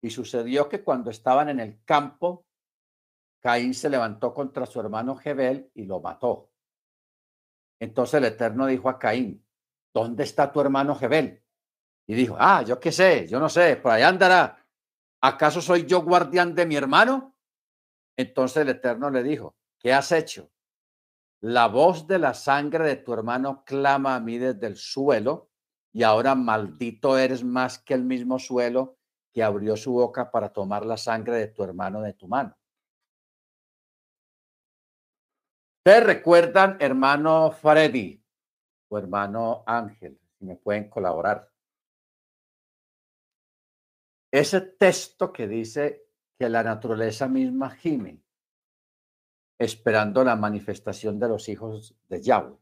[0.00, 2.46] Y sucedió que cuando estaban en el campo,
[3.40, 6.50] Caín se levantó contra su hermano Jebel y lo mató.
[7.80, 9.44] Entonces el Eterno dijo a Caín,
[9.92, 11.42] ¿dónde está tu hermano Jebel?
[12.06, 14.64] Y dijo, ah, yo qué sé, yo no sé, por allá andará.
[15.20, 17.36] ¿Acaso soy yo guardián de mi hermano?
[18.16, 20.50] Entonces el Eterno le dijo, ¿qué has hecho?
[21.40, 25.50] La voz de la sangre de tu hermano clama a mí desde el suelo,
[25.92, 28.98] y ahora maldito eres más que el mismo suelo
[29.32, 32.56] que abrió su boca para tomar la sangre de tu hermano de tu mano.
[35.86, 38.20] Ustedes recuerdan, hermano Freddy
[38.88, 41.48] o hermano Ángel, si me pueden colaborar.
[44.32, 48.20] Ese texto que dice que la naturaleza misma gime,
[49.60, 52.58] esperando la manifestación de los hijos de Yahweh.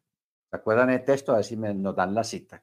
[0.51, 1.33] ¿Se acuerdan el texto?
[1.33, 2.63] A ver si me, nos dan la cita.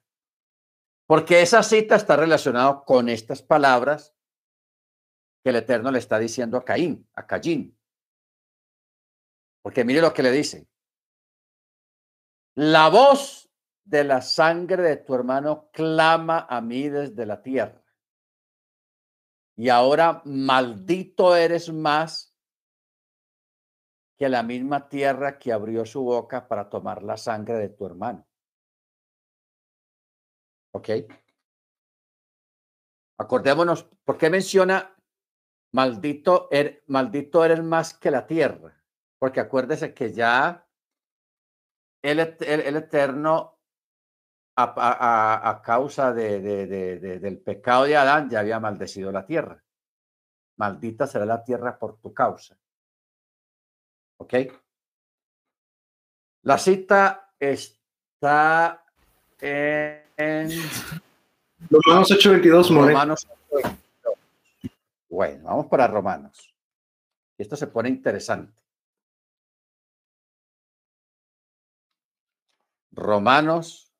[1.08, 4.15] Porque esa cita está relacionada con estas palabras
[5.43, 7.76] que el Eterno le está diciendo a Caín, a Caín.
[9.62, 10.67] Porque mire lo que le dice.
[12.56, 13.50] La voz
[13.84, 17.84] de la sangre de tu hermano clama a mí desde la tierra.
[19.56, 22.36] Y ahora maldito eres más
[24.17, 28.28] que la misma tierra que abrió su boca para tomar la sangre de tu hermano.
[30.74, 30.89] ¿Ok?
[33.17, 34.95] Acordémonos, ¿por qué menciona
[35.74, 38.81] maldito, er, maldito eres más que la tierra?
[39.21, 40.65] Porque acuérdese que ya
[42.01, 43.60] el, el, Eterno,
[44.55, 49.63] a, a, causa de, de, del pecado de Adán, ya había maldecido la tierra.
[50.57, 52.57] Maldita será la tierra por tu causa.
[54.17, 54.34] ¿Ok?
[56.41, 58.84] La cita está
[59.39, 60.49] en
[61.69, 63.27] Romanos 8:22, Romanos
[65.07, 66.51] Bueno, vamos para Romanos.
[67.38, 68.61] Esto se pone interesante.
[72.93, 73.93] Romanos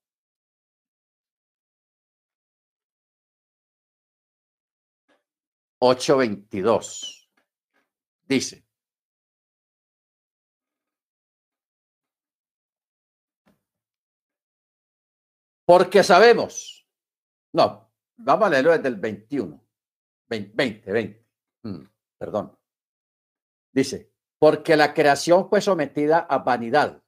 [5.80, 7.30] ocho veintidós
[8.27, 8.65] dice
[15.65, 16.82] porque sabemos
[17.54, 19.62] no, vamos a leerlo desde el 21.
[20.30, 21.27] 20, 20.
[21.63, 21.84] Mm,
[22.17, 22.58] perdón.
[23.73, 27.04] Dice, porque la creación fue sometida a vanidad,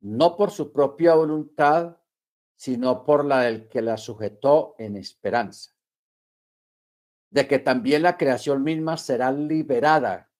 [0.00, 1.96] no por su propia voluntad,
[2.56, 5.74] sino por la del que la sujetó en esperanza,
[7.30, 10.30] de que también la creación misma será liberada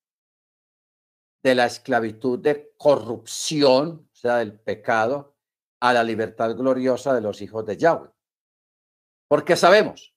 [1.42, 5.34] de la esclavitud de corrupción, o sea, del pecado,
[5.80, 8.10] a la libertad gloriosa de los hijos de Yahweh.
[9.28, 10.14] Porque sabemos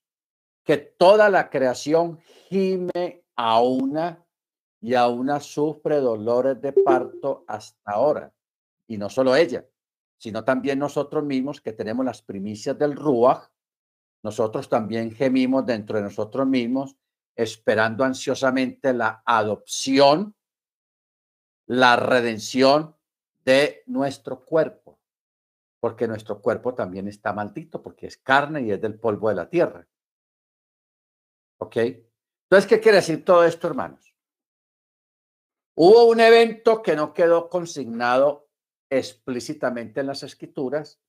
[0.63, 4.25] que toda la creación gime a una
[4.81, 8.33] y a una sufre dolores de parto hasta ahora.
[8.87, 9.65] Y no solo ella,
[10.17, 13.49] sino también nosotros mismos que tenemos las primicias del Ruach,
[14.23, 16.95] nosotros también gemimos dentro de nosotros mismos,
[17.35, 20.35] esperando ansiosamente la adopción,
[21.65, 22.95] la redención
[23.43, 24.93] de nuestro cuerpo
[25.83, 29.49] porque nuestro cuerpo también está maldito, porque es carne y es del polvo de la
[29.49, 29.85] tierra.
[31.57, 31.75] ¿Ok?
[31.75, 34.15] Entonces, ¿qué quiere decir todo esto, hermanos?
[35.75, 38.47] Hubo un evento que no quedó consignado
[38.97, 41.01] explícitamente en las escrituras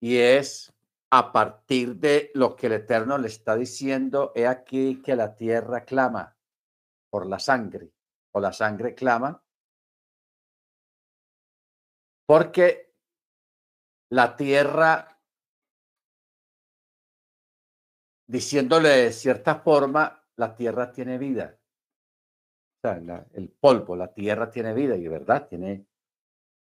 [0.00, 0.72] y es
[1.12, 5.84] a partir de lo que el Eterno le está diciendo, he aquí que la tierra
[5.84, 6.36] clama
[7.10, 7.92] por la sangre,
[8.32, 9.42] o la sangre clama,
[12.26, 12.94] porque
[14.10, 15.20] la tierra,
[18.28, 21.58] diciéndole de cierta forma, la tierra tiene vida.
[23.34, 25.86] El polvo, la tierra tiene vida y verdad tiene,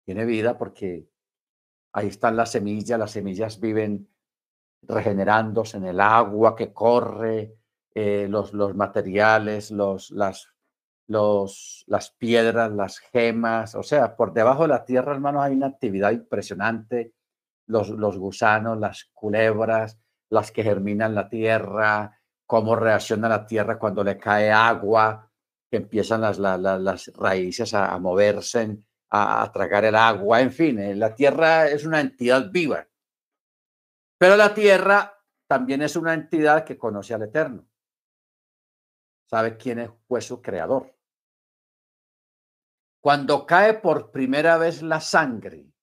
[0.05, 1.07] tiene vida porque
[1.93, 4.09] ahí están las semillas, las semillas viven
[4.81, 7.55] regenerándose en el agua que corre,
[7.95, 10.53] eh, los, los materiales, los, las,
[11.07, 15.67] los, las piedras, las gemas, o sea, por debajo de la tierra, hermanos, hay una
[15.67, 17.13] actividad impresionante.
[17.65, 19.97] Los, gusanos, las culebras,
[20.29, 25.31] las que germinan la tierra, cómo reacciona la tierra cuando le cae agua,
[25.71, 28.79] que empiezan las, las, raíces a, moverse,
[29.15, 32.87] a, tragar el agua, en fin, eh, la tierra es una entidad viva.
[34.17, 37.67] Pero la tierra también es una entidad que conoce al Eterno.
[39.29, 40.95] Sabe quién fue su creador.
[43.01, 45.73] Cuando cae por primera vez la sangre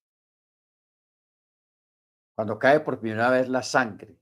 [2.40, 4.18] cuando cae por primera vez la sangre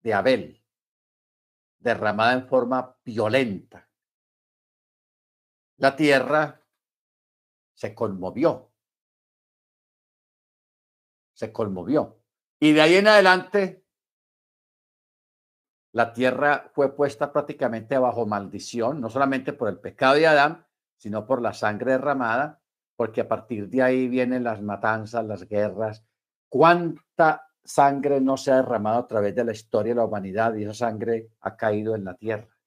[0.00, 0.64] de Abel,
[1.80, 3.90] derramada en forma violenta,
[5.78, 6.59] la tierra
[7.80, 8.70] se conmovió.
[11.32, 12.18] Se conmovió.
[12.60, 13.86] Y de ahí en adelante,
[15.92, 20.66] la tierra fue puesta prácticamente bajo maldición, no solamente por el pecado de Adán,
[20.98, 22.60] sino por la sangre derramada,
[22.96, 26.04] porque a partir de ahí vienen las matanzas, las guerras,
[26.50, 30.64] ¿Cuánta sangre no se ha derramado a través de la historia de la humanidad y
[30.64, 32.58] esa sangre ha caído en la tierra?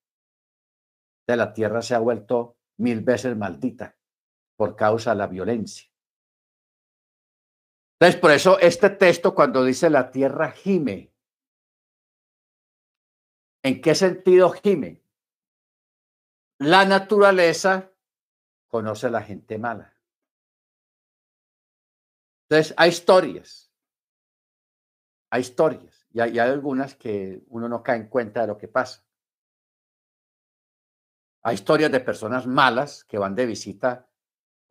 [1.28, 3.94] De la tierra se ha vuelto mil veces maldita
[4.64, 5.92] por causa de la violencia.
[8.00, 11.14] Entonces, por eso este texto cuando dice la tierra gime,
[13.62, 15.04] ¿en qué sentido gime?
[16.60, 17.92] La naturaleza
[18.70, 19.94] conoce a la gente mala.
[22.48, 23.70] Entonces, hay historias.
[25.30, 26.08] Hay historias.
[26.14, 29.04] Y hay, algunas que uno no cae en cuenta de lo que pasa.
[31.42, 34.10] Hay historias de personas malas que van de visita,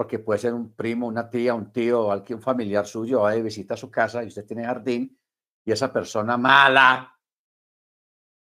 [0.03, 3.75] porque puede ser un primo, una tía, un tío alguien familiar suyo, va de visita
[3.75, 5.17] a su casa y usted tiene jardín
[5.65, 7.17] y esa persona mala,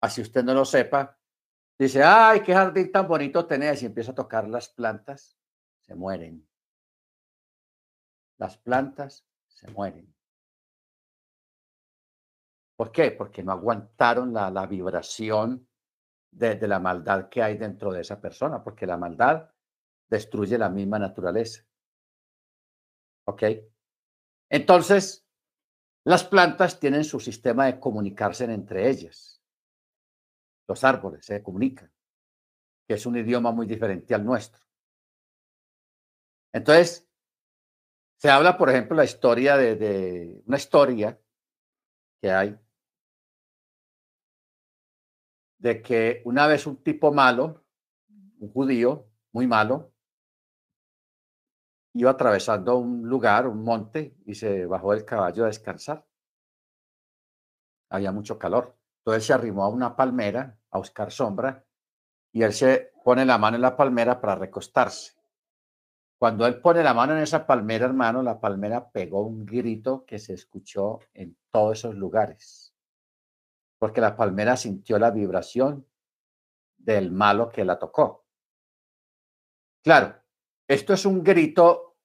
[0.00, 1.16] así usted no lo sepa,
[1.78, 5.38] dice, ay, qué jardín tan bonito tenés y empieza a tocar las plantas,
[5.82, 6.44] se mueren.
[8.38, 10.12] Las plantas se mueren.
[12.74, 13.12] ¿Por qué?
[13.12, 15.68] Porque no aguantaron la, la vibración
[16.32, 19.48] de la maldad que hay dentro de esa persona, porque la maldad
[20.08, 21.64] destruye la misma naturaleza.
[23.26, 23.42] ¿Ok?
[24.48, 25.26] Entonces,
[26.04, 29.42] las plantas tienen su sistema de comunicarse entre ellas.
[30.68, 31.92] Los árboles se comunican,
[32.86, 34.64] que es un idioma muy diferente al nuestro.
[36.52, 37.08] Entonces,
[38.16, 41.20] se habla, por ejemplo, la historia de, de una historia
[42.20, 42.58] que hay
[45.58, 47.64] de que una vez un tipo malo,
[48.38, 49.92] un judío muy malo,
[51.98, 56.04] iba atravesando un lugar, un monte, y se bajó del caballo a descansar.
[57.90, 58.76] Había mucho calor.
[58.98, 61.64] Entonces se arrimó a una palmera a buscar sombra
[62.32, 65.14] y él se pone la mano en la palmera para recostarse.
[66.18, 70.18] Cuando él pone la mano en esa palmera, hermano, la palmera pegó un grito que
[70.18, 72.76] se escuchó en todos esos lugares
[73.78, 75.86] porque la palmera sintió la vibración
[76.76, 78.26] del malo que la tocó.
[79.82, 80.14] Claro,
[80.68, 81.96] esto es un grito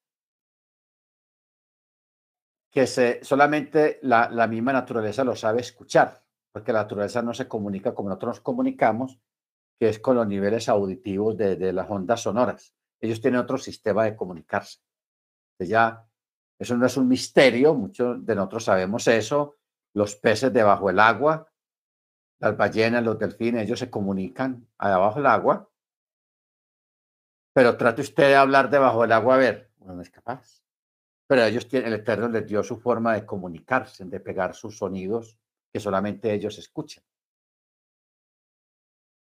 [2.71, 7.93] que se, solamente la, misma naturaleza lo sabe escuchar, porque la naturaleza no se comunica
[7.93, 9.19] como nosotros nos comunicamos,
[9.79, 12.73] que es con los niveles auditivos de, de las ondas sonoras.
[12.99, 14.79] Ellos tienen otro sistema de comunicarse.
[15.59, 16.07] Ya,
[16.57, 19.57] eso no es un misterio, muchos de nosotros sabemos eso.
[19.93, 21.51] Los peces debajo del agua
[22.41, 25.69] las ballenas, los delfines, ellos se comunican abajo del agua,
[27.53, 30.63] pero trate usted de hablar debajo del agua a ver, uno no es capaz.
[31.27, 35.37] Pero ellos tienen, el Eterno les dio su forma de comunicarse, de pegar sus sonidos
[35.71, 37.03] que solamente ellos escuchan.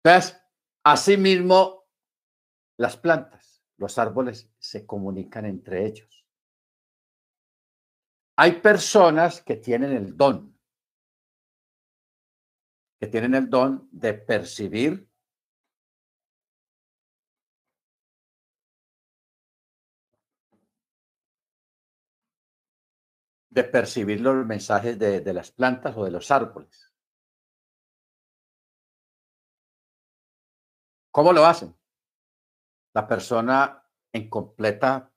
[0.02, 0.40] Entonces,
[0.84, 1.86] asimismo,
[2.78, 6.26] las plantas, los árboles se comunican entre ellos.
[8.36, 10.50] Hay personas que tienen el don
[13.00, 15.09] que tienen el don de percibir
[23.50, 26.94] de percibir los mensajes de, de, las plantas o de los árboles.
[31.10, 31.76] ¿Cómo lo hacen?
[32.94, 35.12] La persona en completa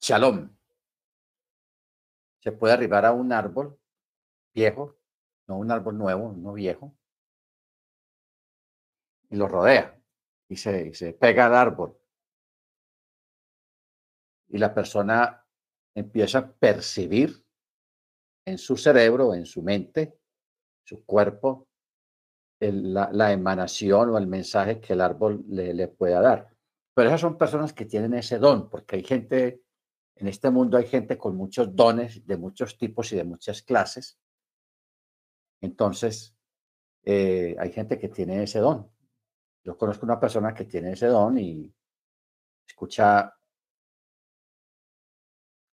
[0.00, 0.56] shalom.
[2.40, 3.78] Se puede arribar a un árbol
[4.54, 4.98] viejo
[5.48, 6.94] no un árbol nuevo, no viejo,
[9.30, 9.98] y lo rodea
[10.48, 11.98] y se, se pega al árbol.
[14.48, 15.46] Y la persona
[15.98, 17.44] empieza a percibir
[18.46, 20.18] en su cerebro, en su mente,
[20.84, 21.68] su cuerpo,
[22.60, 26.48] la, la, emanación o el mensaje que el árbol le, le pueda dar.
[26.94, 29.62] Pero esas son personas que tienen ese don, porque hay gente,
[30.16, 34.18] en este mundo hay gente con muchos dones de muchos tipos y de muchas clases,
[35.60, 36.36] entonces,
[37.04, 38.90] eh, hay gente que tiene ese don.
[39.64, 41.72] Yo conozco una persona que tiene ese don y
[42.66, 43.34] escucha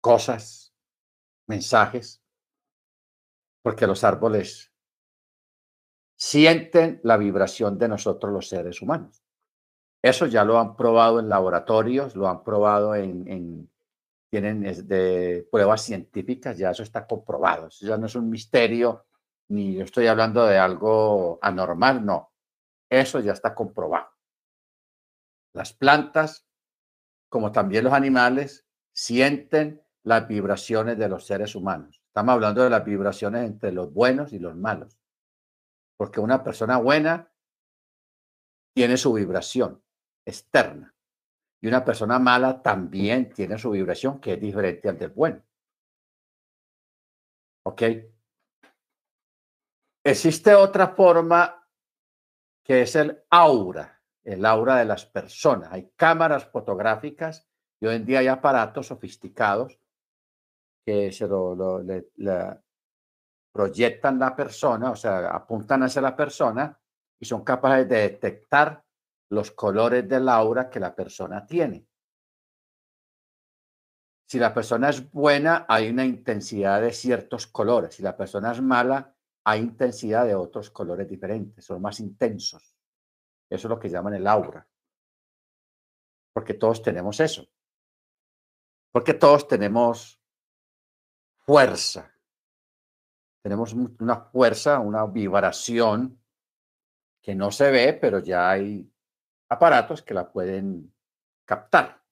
[0.04, 0.74] cosas,
[1.46, 2.22] mensajes,
[3.62, 4.70] porque los árboles
[6.14, 9.24] sienten la vibración de nosotros los seres humanos.
[10.02, 13.70] Eso ya lo han probado en laboratorios, lo han probado en, en
[14.30, 17.68] tienen de pruebas científicas, ya eso está comprobado.
[17.68, 19.06] Eso ya no es un misterio
[19.48, 22.34] ni yo estoy hablando de algo anormal, no.
[22.90, 24.10] Eso ya está comprobado.
[25.54, 26.46] Las plantas,
[27.30, 32.02] como también los animales, sienten las vibraciones de los seres humanos.
[32.06, 34.98] Estamos hablando de las vibraciones entre los buenos y los malos.
[35.96, 37.32] Porque una persona buena
[38.74, 39.82] tiene su vibración
[40.24, 40.94] externa.
[41.60, 45.42] Y una persona mala también tiene su vibración que es diferente al del bueno.
[47.64, 47.82] ¿Ok?
[50.04, 51.66] Existe otra forma
[52.62, 54.02] que es el aura.
[54.22, 55.72] el aura de las personas.
[55.72, 57.48] Hay cámaras fotográficas
[57.80, 59.78] y hoy en día hay aparatos sofisticados
[60.84, 61.82] que se lo,
[63.52, 66.78] proyectan la persona, o sea, apuntan hacia la persona
[67.20, 68.84] y son capaces de detectar
[69.30, 71.86] los colores del aura que la persona tiene.
[74.26, 77.94] Si la persona es buena, hay una intensidad de ciertos colores.
[77.94, 79.14] Si la persona es mala,
[79.44, 82.74] hay intensidad de otros colores diferentes, son más intensos.
[83.48, 84.66] Eso es lo que llaman el aura.
[86.32, 87.46] Porque todos tenemos eso.
[88.90, 90.20] Porque todos tenemos
[91.44, 92.12] fuerza.
[93.42, 96.18] Tenemos una fuerza, una vibración
[97.20, 98.90] que no se ve, pero ya hay
[99.48, 100.94] aparatos que la pueden
[101.44, 102.02] captar.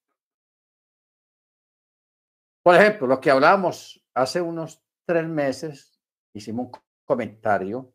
[2.63, 6.01] Por ejemplo, lo que hablábamos hace unos tres meses,
[6.33, 6.73] hicimos un
[7.05, 7.93] comentario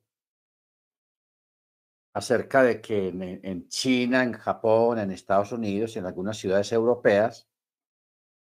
[2.13, 7.47] acerca de que en, China, en Japón, en Estados Unidos y en algunas ciudades europeas,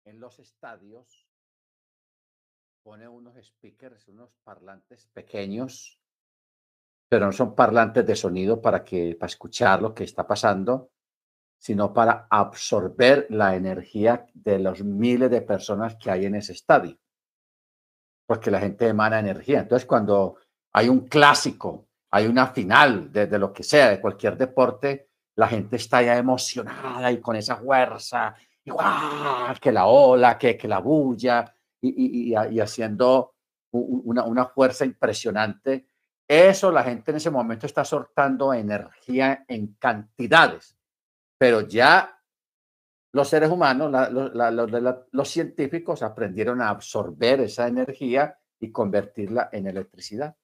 [0.06, 1.25] en los estadios,
[2.86, 6.00] pone unos speakers, unos parlantes pequeños,
[7.10, 10.92] pero no son parlantes de sonido para, que, para escuchar lo que está pasando,
[11.58, 16.96] sino para absorber la energía de los miles de personas que hay en ese estadio.
[18.28, 19.62] Porque la gente emana energía.
[19.62, 20.38] Entonces, cuando
[20.72, 25.78] hay un clásico, hay una final de, lo que sea, de cualquier deporte, la gente
[25.78, 31.55] está ya emocionada y con esa fuerza, igual que la ola, que, que la bulla,
[31.90, 33.36] y, haciendo
[33.72, 35.88] una, una fuerza impresionante.
[36.28, 40.76] Eso la gente en ese momento está soltando energía en cantidades
[41.38, 42.22] pero ya
[43.12, 43.92] los seres humanos,
[45.12, 50.36] los, científicos aprendieron a absorber esa energía y convertirla en electricidad.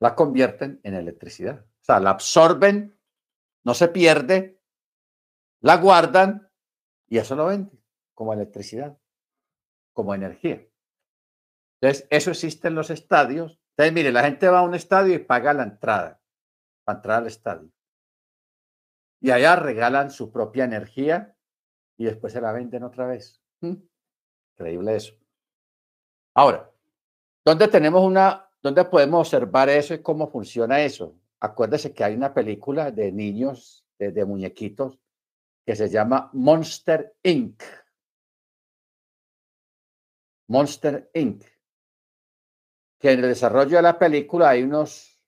[0.00, 1.64] La convierten en electricidad.
[1.64, 2.98] O sea, la absorben,
[3.64, 4.60] no se pierde,
[5.60, 6.50] la guardan
[7.08, 7.81] y eso lo venden
[8.14, 8.98] como electricidad,
[9.92, 10.66] como energía.
[11.80, 13.58] Entonces, eso existe en los estadios.
[13.70, 16.20] Entonces, mire, la gente va a un estadio y paga la entrada
[16.84, 17.72] para entrar al estadio
[19.22, 21.34] y allá regalan su propia energía
[21.96, 23.40] y después se la venden otra vez.
[23.60, 23.76] Mm,
[24.52, 25.14] increíble eso.
[26.34, 26.70] Ahora,
[27.44, 31.14] ¿dónde tenemos una, dónde podemos observar eso y cómo funciona eso?
[31.38, 34.98] Acuérdese que hay una película de niños, de, muñequitos,
[35.64, 37.62] que se llama Monster Inc.
[40.52, 41.44] Monster Inc.
[43.00, 45.18] Que en el desarrollo de la película hay unos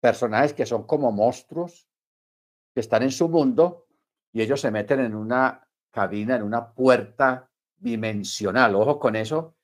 [0.00, 1.88] personajes que son como monstruos
[2.72, 3.86] que están en su mundo
[4.32, 8.76] y ellos se meten en una cabina, en una puerta dimensional.
[8.76, 9.56] Ojo con eso.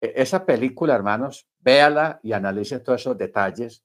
[0.00, 3.84] E, esa película, hermanos, véala y analice todos esos detalles,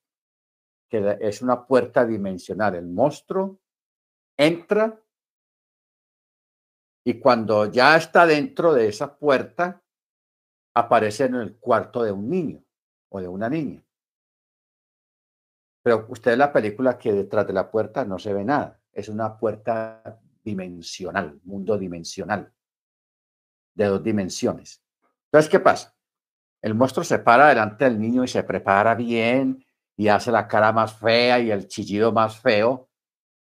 [0.90, 2.76] que es una puerta dimensional.
[2.76, 3.62] El monstruo
[4.38, 5.02] entra
[7.06, 9.82] y cuando ya está dentro de esa puerta,
[10.74, 12.64] aparece en el cuarto de un niño
[13.10, 13.84] o de una niña.
[15.82, 18.80] Pero usted la película que detrás de la puerta no se ve nada.
[18.92, 22.52] Es una puerta dimensional, mundo dimensional,
[23.74, 24.84] de dos dimensiones.
[25.26, 25.96] Entonces, ¿qué pasa?
[26.62, 29.64] El monstruo se para delante del niño y se prepara bien
[29.96, 32.90] y hace la cara más fea y el chillido más feo.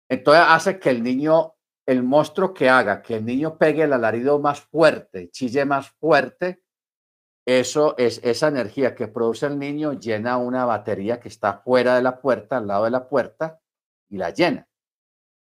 [0.09, 1.55] Entonces hace que el niño,
[1.87, 6.62] el monstruo que haga, que el niño pegue el alarido más fuerte, chille más fuerte,
[7.47, 12.03] eso es esa energía que produce el niño llena una batería que está fuera de
[12.03, 13.61] la puerta, al lado de la puerta,
[14.09, 14.69] y la llena.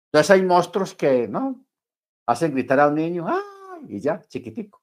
[0.07, 1.65] Entonces hay monstruos que, ¿no?
[2.27, 3.79] Hacen gritar a un niño, ¡ah!
[3.89, 4.83] Y ya, chiquitico.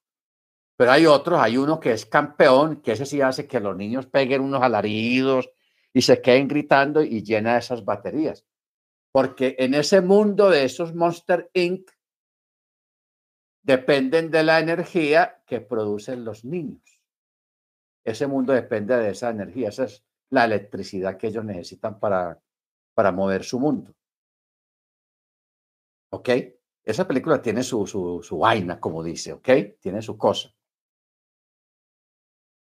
[0.78, 4.08] Pero hay otros, hay uno que es campeón, que ese sí hace que los niños
[4.08, 5.50] peguen unos alaridos
[5.94, 8.46] y se queden gritando y llena esas baterías.
[9.12, 11.90] Porque en ese mundo de esos Monster Inc.
[13.62, 16.91] dependen de la energía que producen los niños.
[18.04, 22.42] Ese mundo depende de esa energía, esa es la electricidad que ellos necesitan para,
[22.94, 23.94] para mover su mundo.
[26.12, 26.30] ¿Ok?
[26.84, 29.50] Esa película tiene su, su, vaina, como dice, ¿ok?
[29.80, 30.52] Tiene su cosa.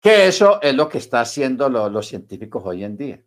[0.01, 3.23] Que eso es lo que está haciendo los científicos hoy en día.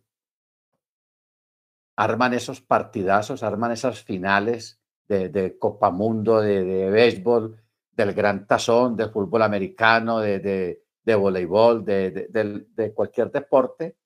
[1.96, 8.96] Arman esos partidazos, arman esas finales de, Copa Mundo, de, de béisbol, del Gran Tazón,
[8.96, 13.96] del fútbol americano, de voleibol, de, de, cualquier deporte,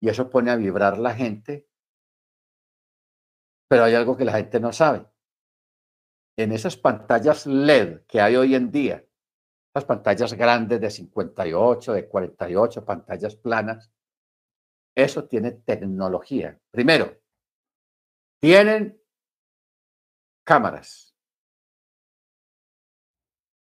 [0.00, 1.68] y eso pone a vibrar la gente.
[3.68, 5.06] Pero hay algo que la gente no sabe.
[6.36, 9.04] En esas pantallas LED que hay hoy en día,
[9.74, 13.92] las pantallas grandes de 58, de 48, pantallas planas,
[14.94, 16.60] eso tiene tecnología.
[16.70, 17.20] Primero,
[18.40, 19.00] Tienen
[20.44, 21.16] cámaras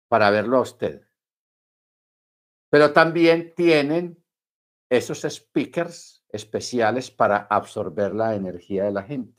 [0.09, 1.07] para verlo a usted.
[2.73, 4.17] Pero también tienen
[4.89, 9.37] esos speakers especiales para absorber la energía de la gente.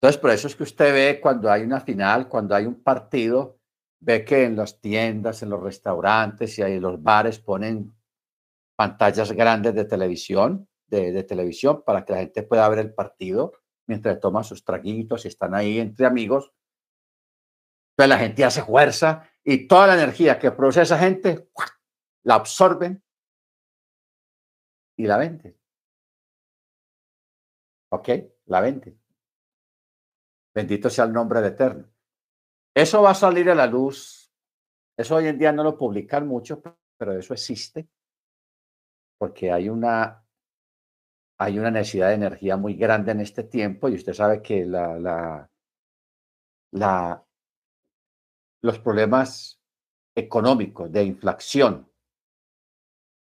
[0.00, 3.60] Entonces, por eso es que usted ve cuando hay una final, cuando hay un partido,
[4.00, 7.94] ve que en las tiendas, en los restaurantes y en los bares ponen
[8.74, 13.52] pantallas grandes de televisión, de, televisión, para que la gente pueda ver el partido
[13.86, 16.52] mientras toma sus traguitos y están ahí entre amigos.
[17.96, 21.48] Entonces la gente hace fuerza y toda la energía que produce esa gente
[22.24, 23.02] la absorben
[24.98, 25.58] y la venden.
[27.90, 28.08] ¿Ok?
[28.46, 29.00] La venden.
[30.54, 31.88] Bendito sea el nombre del Eterno.
[32.74, 34.30] Eso va a salir a la luz.
[34.98, 36.60] Eso hoy en día no lo publican mucho,
[36.98, 37.88] pero eso existe.
[39.18, 40.22] Porque hay una,
[41.38, 44.98] hay una necesidad de energía muy grande en este tiempo y usted sabe que la,
[44.98, 45.50] la,
[46.72, 47.25] la,
[48.62, 49.60] los problemas
[50.14, 51.90] económicos de inflación,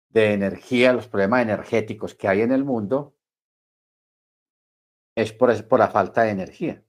[0.10, 3.16] de energía, los problemas energéticos que hay en el mundo,
[5.16, 6.84] es por, por la falta de energía.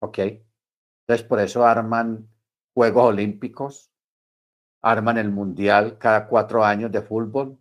[0.00, 0.18] ¿Ok?
[0.18, 2.28] Entonces, por eso arman
[2.74, 3.92] Juegos Olímpicos,
[4.82, 7.58] arman el Mundial cada cuatro años de fútbol,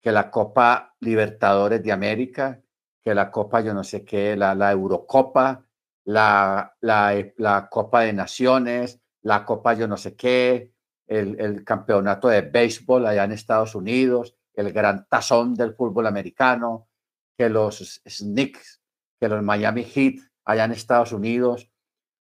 [0.00, 2.62] que la Copa Libertadores de América,
[3.02, 5.67] que la Copa yo no sé qué, la, la Eurocopa,
[6.08, 10.72] la, la, la, Copa de Naciones, la Copa yo no sé qué,
[11.06, 16.88] el, el campeonato de béisbol allá en Estados Unidos, el gran tazón del fútbol americano,
[17.36, 18.80] que los Snicks,
[19.20, 20.14] que los Miami Heat
[20.46, 21.70] allá en Estados Unidos.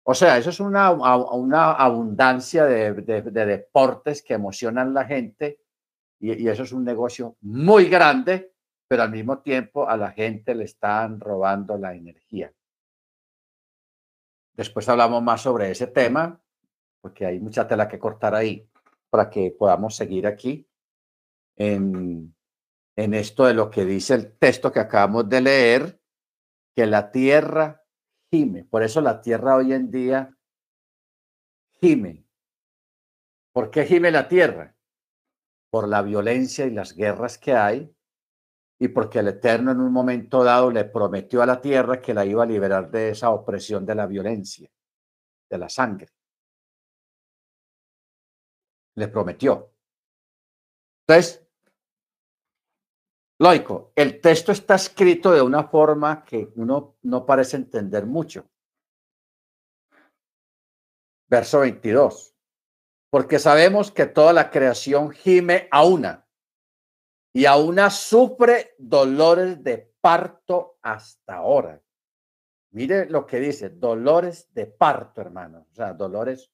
[0.03, 5.61] O sea, eso es una, una abundancia de, deportes que emocionan a la gente
[6.19, 8.53] y, eso es un negocio muy grande,
[8.89, 12.53] pero al mismo tiempo a la gente le están robando la energía.
[14.57, 16.41] Después hablamos más sobre ese tema,
[17.01, 18.69] porque hay mucha tela que cortar ahí
[19.11, 20.67] para que podamos seguir aquí
[21.57, 22.35] en,
[22.97, 26.01] en esto de lo que dice el texto que acabamos de leer,
[26.75, 27.85] que la tierra
[28.31, 28.65] gime.
[28.65, 30.37] Por eso la tierra hoy en día
[31.81, 32.27] gime.
[33.53, 34.77] ¿Por qué gime la tierra?
[35.71, 37.96] Por la violencia y las guerras que hay
[38.79, 42.25] y porque el Eterno en un momento dado le prometió a la tierra que la
[42.25, 44.71] iba a liberar de esa opresión de la violencia,
[45.49, 46.09] de la sangre.
[48.97, 49.73] Le prometió.
[51.07, 51.47] Entonces,
[53.39, 58.49] Loico, el texto está escrito de una forma que uno no parece entender mucho.
[61.29, 62.35] Verso 22.
[63.11, 66.26] Porque sabemos que toda la creación gime a una
[67.37, 71.83] y a una sufre dolores de parto hasta ahora.
[72.71, 75.67] Mire lo que dice, dolores de parto, hermano.
[75.71, 76.51] O sea, dolores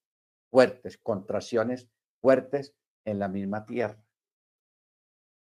[0.51, 1.89] fuertes, contracciones
[2.21, 2.75] fuertes
[3.05, 4.05] en la misma tierra.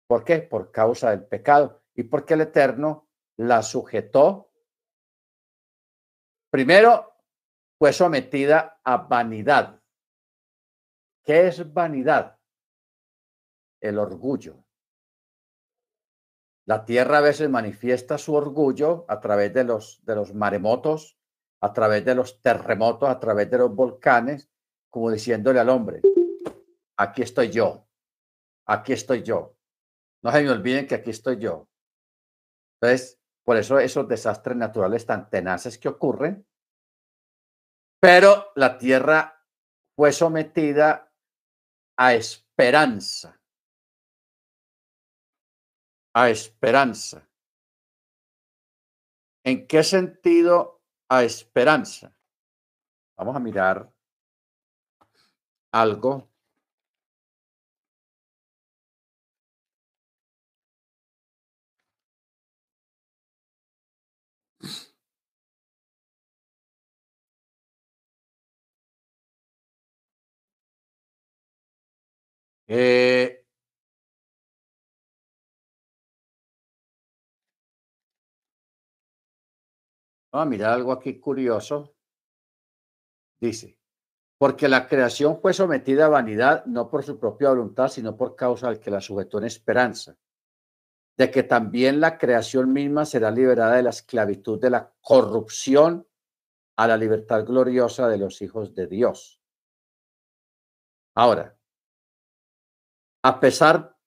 [0.07, 0.39] ¿Por qué?
[0.39, 3.07] Por causa del pecado y porque el Eterno
[3.37, 4.51] la sujetó.
[6.49, 7.13] Primero,
[7.77, 9.79] fue sometida a vanidad.
[11.23, 12.39] ¿Qué es vanidad?
[13.79, 14.65] El orgullo.
[16.69, 21.17] La tierra a veces manifiesta su orgullo a través de los, de los maremotos,
[21.61, 24.51] a través de los terremotos, a través de los volcanes,
[24.91, 25.99] como diciéndole al hombre,
[26.95, 27.87] aquí estoy yo,
[28.67, 29.57] aquí estoy yo.
[30.21, 31.67] No se me olviden que aquí estoy yo.
[32.79, 36.45] Entonces, por eso esos desastres naturales tan tenaces que ocurren.
[37.99, 39.43] Pero la tierra
[39.95, 41.11] fue sometida
[41.97, 43.38] a esperanza.
[46.13, 47.29] A esperanza.
[49.43, 52.13] ¿En qué sentido a esperanza?
[53.17, 53.91] Vamos a mirar
[55.73, 56.29] algo
[72.71, 73.38] Eh,
[80.31, 81.95] vamos a mirar algo aquí curioso.
[83.39, 83.77] Dice,
[84.37, 88.69] porque la creación fue sometida a vanidad no por su propia voluntad, sino por causa
[88.69, 90.17] del que la sujetó en esperanza,
[91.17, 96.07] de que también la creación misma será liberada de la esclavitud de la corrupción
[96.77, 99.41] a la libertad gloriosa de los hijos de Dios.
[101.15, 101.57] Ahora,
[103.23, 103.98] a pesar,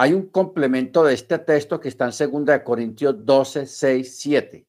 [0.00, 4.66] hay un complemento de este texto que está en 2 Corintios 12, 6, 7.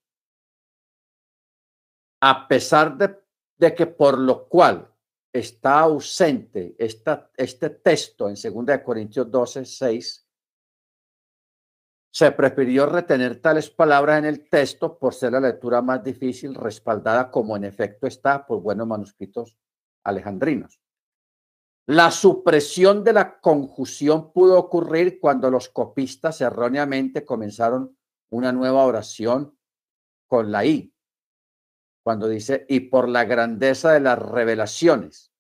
[2.22, 3.18] A pesar de,
[3.58, 4.94] de que por lo cual
[5.32, 10.28] está ausente esta, este texto en 2 Corintios 12, 6,
[12.14, 17.32] se prefirió retener tales palabras en el texto por ser la lectura más difícil, respaldada
[17.32, 19.56] como en efecto está por buenos manuscritos
[20.04, 20.81] alejandrinos.
[21.88, 27.98] La supresión de la conjunción pudo ocurrir cuando los copistas erróneamente comenzaron
[28.30, 29.58] una nueva oración
[30.28, 30.94] con la I,
[32.04, 35.34] cuando dice, y por la grandeza de las revelaciones,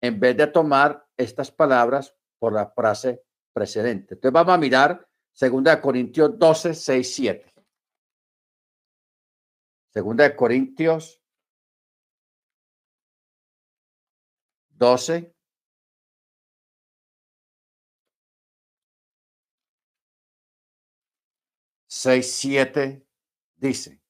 [0.00, 4.14] en vez de tomar estas palabras por la frase precedente.
[4.14, 5.08] Entonces vamos a mirar
[5.38, 7.54] 2 Corintios 12, 6, 7.
[9.92, 11.20] Segunda de Corintios
[14.70, 15.34] 12,
[22.00, 23.06] 6, 7
[23.56, 24.00] dice.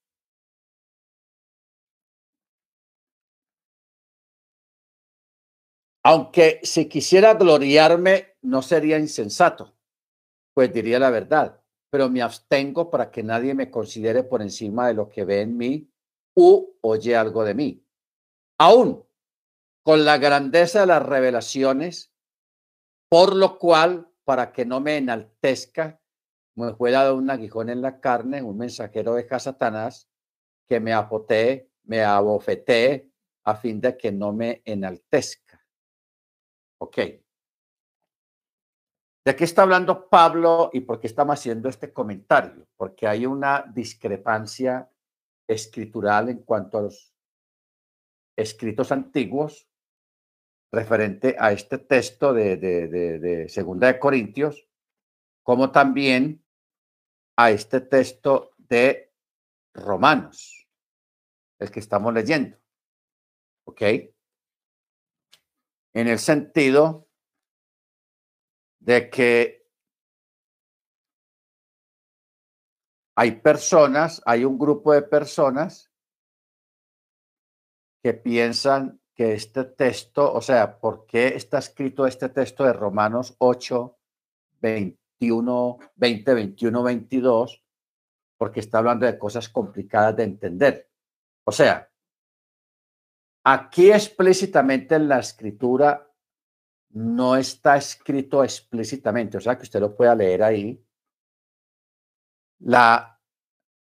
[6.05, 9.77] Aunque si quisiera gloriarme, no sería insensato,
[10.55, 11.61] pues diría la verdad,
[11.91, 15.57] pero me abstengo para que nadie me considere por encima de lo que ve en
[15.57, 15.91] mí
[16.37, 17.85] u oye algo de mí.
[18.61, 19.05] Aún
[19.83, 22.13] con la grandeza de las revelaciones,
[23.11, 26.00] por lo cual, para que no me enaltezca,
[26.57, 30.09] me fue dado un aguijón en la carne, un mensajero de Satanás
[30.69, 33.11] que me apoté, me abofeté
[33.45, 35.65] a fin de que no me enaltezca.
[36.79, 36.97] Ok.
[39.25, 42.67] ¿De qué está hablando Pablo y por qué estamos haciendo este comentario?
[42.77, 44.91] Porque hay una discrepancia
[45.47, 47.15] escritural en cuanto a los
[48.37, 49.69] escritos antiguos
[50.73, 54.70] referente a este texto de, de, de, de Segunda de Corintios,
[55.43, 56.45] como también
[57.37, 59.13] a este texto de
[59.75, 60.69] Romanos,
[61.59, 62.59] el que estamos leyendo.
[63.65, 63.83] ¿Ok?
[65.93, 67.09] En el sentido
[68.79, 69.67] de que
[73.17, 75.91] hay personas, hay un grupo de personas
[78.03, 83.35] que piensan que este texto, o sea, ¿por qué está escrito este texto de Romanos
[83.39, 83.99] 8,
[84.61, 85.00] 20?
[85.21, 87.65] 21, 20, 21, 22,
[88.39, 90.91] porque está hablando de cosas complicadas de entender.
[91.45, 91.91] O sea,
[93.45, 96.11] aquí explícitamente en la escritura
[96.93, 100.85] no está escrito explícitamente, o sea que usted lo pueda leer ahí,
[102.61, 103.21] la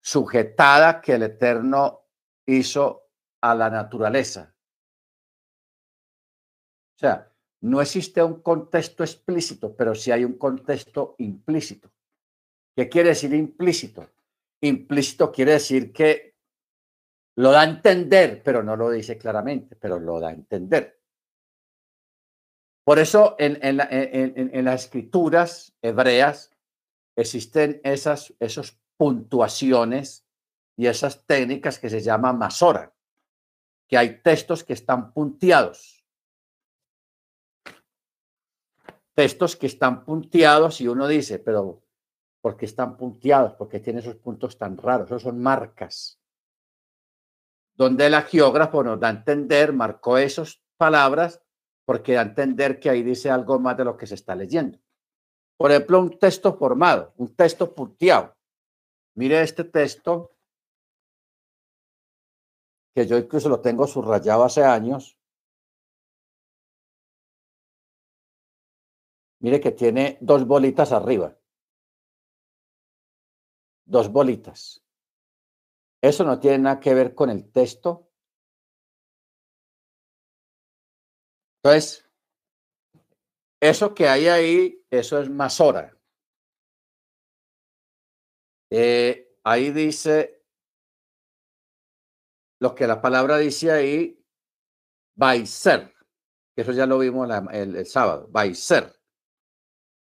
[0.00, 2.06] sujetada que el Eterno
[2.46, 3.08] hizo
[3.40, 4.54] a la naturaleza.
[6.94, 7.31] O sea,
[7.62, 11.90] no existe un contexto explícito, pero sí hay un contexto implícito.
[12.74, 14.10] ¿Qué quiere decir implícito?
[14.60, 16.34] Implícito quiere decir que
[17.36, 21.00] lo da a entender, pero no lo dice claramente, pero lo da a entender.
[22.84, 26.50] Por eso en, en, las escrituras hebreas
[27.16, 30.26] existen esas esos puntuaciones
[30.76, 32.92] y esas técnicas que se llaman masora,
[33.88, 36.01] que hay textos que están punteados
[39.14, 41.82] textos que están punteados y uno dice, pero
[42.40, 43.54] ¿por qué están punteados?
[43.54, 45.06] porque tiene esos puntos tan raros?
[45.06, 46.18] Esos son marcas.
[47.74, 51.42] Donde el geógrafo nos da a entender, marcó esas palabras
[51.84, 54.78] porque da a entender que ahí dice algo más de lo que se está leyendo.
[55.56, 58.34] Por ejemplo, un texto formado, un texto punteado.
[59.14, 60.32] Mire este texto,
[62.94, 65.18] que yo incluso lo tengo subrayado hace años,
[69.42, 71.36] Mire que tiene dos bolitas arriba.
[73.84, 74.84] Dos bolitas.
[76.00, 78.08] Eso no tiene nada que ver con el texto.
[81.56, 82.08] Entonces,
[83.60, 85.96] eso que hay ahí, eso es masora.
[88.70, 90.44] Eh, ahí dice,
[92.60, 94.24] lo que la palabra dice ahí,
[95.46, 95.92] ser.
[96.56, 99.01] Eso ya lo vimos el, el sábado, ser.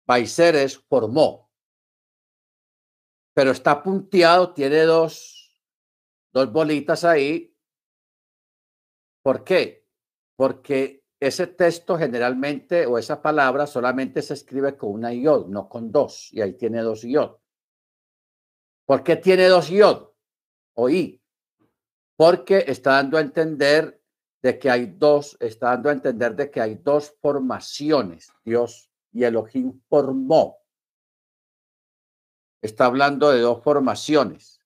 [0.07, 1.51] Baiceres formó,
[3.35, 5.61] pero está punteado, tiene dos,
[6.33, 7.57] dos bolitas ahí.
[9.23, 9.87] ¿Por qué?
[10.37, 15.91] Porque ese texto generalmente o esa palabra solamente se escribe con una iod, no con
[15.91, 17.37] dos, y ahí tiene dos iod.
[18.87, 20.11] ¿Por qué tiene dos iod
[20.75, 21.23] o i?
[22.17, 24.01] Porque está dando a entender
[24.43, 28.31] de que hay dos, está dando a entender de que hay dos formaciones.
[28.45, 30.59] Dios y Elohim formó.
[32.61, 34.61] está hablando de dos formaciones.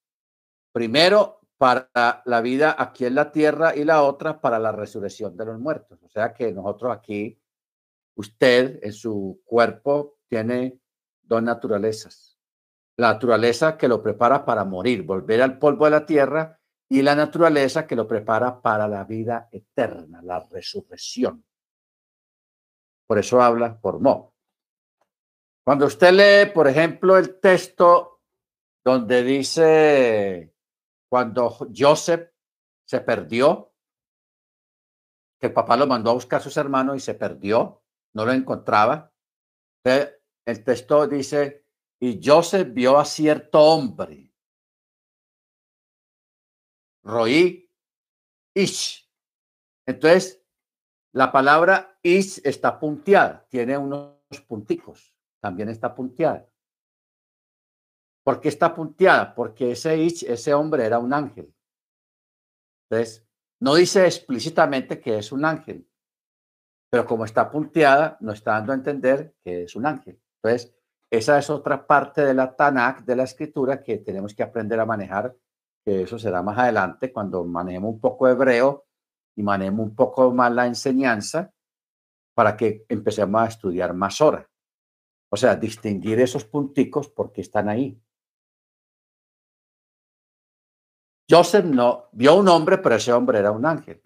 [0.71, 5.45] Primero, para la vida aquí en la tierra y la otra para la resurrección de
[5.45, 5.99] los muertos.
[6.03, 7.39] O sea que nosotros aquí,
[8.15, 10.79] usted en su cuerpo tiene
[11.21, 12.37] dos naturalezas.
[12.97, 16.59] La naturaleza que lo prepara para morir, volver al polvo de la tierra,
[16.91, 21.45] y la naturaleza que lo prepara para la vida eterna, la resurrección.
[23.05, 24.33] Por eso habla por Mo.
[25.69, 28.23] Cuando usted lee, por ejemplo, el texto
[28.83, 30.51] donde dice,
[31.07, 32.31] cuando Joseph
[32.87, 33.71] se perdió,
[35.39, 37.83] que papá lo mandó a buscar a sus hermanos y se perdió,
[38.15, 39.13] no lo encontraba.
[39.83, 41.67] El texto dice,
[41.99, 44.33] y Joseph vio a cierto hombre,
[47.03, 47.71] Roí,
[48.55, 49.07] Ish.
[49.85, 50.43] Entonces,
[51.13, 54.17] la palabra Ish está punteada, tiene unos
[54.47, 56.47] punticos también está punteada.
[58.23, 59.33] ¿Por qué está punteada?
[59.33, 61.53] Porque ese ese hombre era un ángel.
[62.89, 63.25] Entonces,
[63.61, 65.87] no dice explícitamente que es un ángel,
[66.89, 70.19] pero como está punteada, nos está dando a entender que es un ángel.
[70.41, 70.73] Entonces,
[71.11, 74.85] esa es otra parte de la Tanakh, de la escritura, que tenemos que aprender a
[74.85, 75.35] manejar,
[75.83, 78.85] que eso será más adelante, cuando manejemos un poco hebreo
[79.35, 81.51] y manejemos un poco más la enseñanza,
[82.35, 84.45] para que empecemos a estudiar más horas.
[85.31, 88.01] O sea, distinguir esos punticos porque están ahí.
[91.29, 94.01] Joseph no vio un hombre, pero ese hombre era un ángel.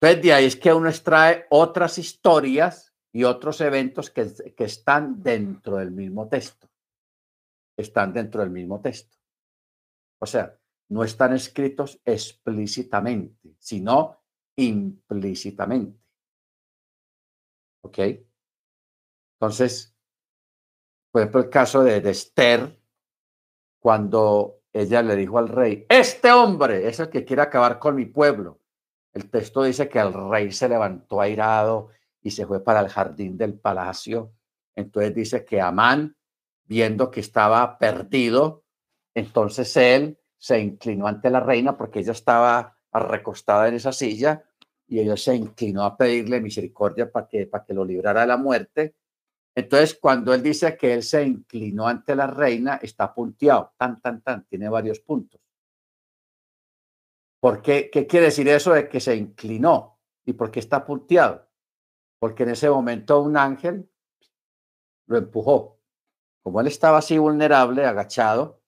[0.00, 5.20] Entonces, de ahí es que uno extrae otras historias y otros eventos que, que están
[5.20, 6.68] dentro del mismo texto.
[7.76, 9.16] Están dentro del mismo texto.
[10.20, 10.56] O sea,
[10.90, 14.22] no están escritos explícitamente, sino
[14.56, 16.00] implícitamente.
[17.82, 17.98] ¿Ok?
[19.40, 19.94] Entonces,
[21.12, 22.76] por ejemplo, el caso de, Esther,
[23.78, 28.04] cuando ella le dijo al rey, este hombre es el que quiere acabar con mi
[28.04, 28.60] pueblo.
[29.12, 33.38] El texto dice que el rey se levantó airado y se fue para el jardín
[33.38, 34.32] del palacio.
[34.74, 36.16] Entonces dice que Amán,
[36.64, 38.64] viendo que estaba perdido,
[39.14, 44.44] entonces él se inclinó ante la reina porque ella estaba recostada en esa silla
[44.86, 48.36] y ella se inclinó a pedirle misericordia para que, para que lo librara de la
[48.36, 48.94] muerte.
[49.58, 54.22] Entonces, cuando él dice que él se inclinó ante la reina, está punteado, tan, tan,
[54.22, 55.40] tan, tiene varios puntos.
[57.40, 57.90] ¿Por qué?
[57.90, 59.98] ¿Qué quiere decir eso de que se inclinó?
[60.24, 61.48] ¿Y por qué está punteado?
[62.20, 63.90] Porque en ese momento un ángel
[65.08, 65.80] lo empujó.
[66.44, 68.62] Como él estaba así vulnerable, agachado,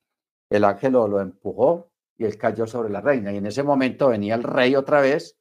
[0.50, 3.32] el ángel lo, lo empujó y él cayó sobre la reina.
[3.32, 5.38] Y en ese momento venía el rey otra vez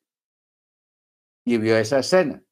[1.43, 2.43] y vio esa escena.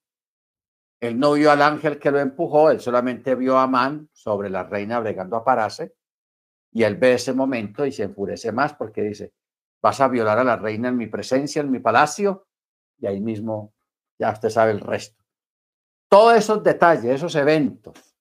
[0.99, 4.63] Él no vio al ángel que lo empujó, él solamente vio a Amán sobre la
[4.63, 5.95] reina bregando a pararse.
[6.71, 9.33] Y él ve ese momento y se enfurece más porque dice,
[9.81, 12.47] vas a violar a la reina en mi presencia, en mi palacio.
[12.99, 13.73] Y ahí mismo
[14.19, 15.23] ya usted sabe el resto.
[16.09, 18.15] Todos esos detalles, esos eventos,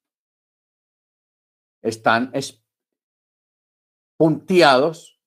[1.82, 2.32] están
[4.18, 5.20] punteados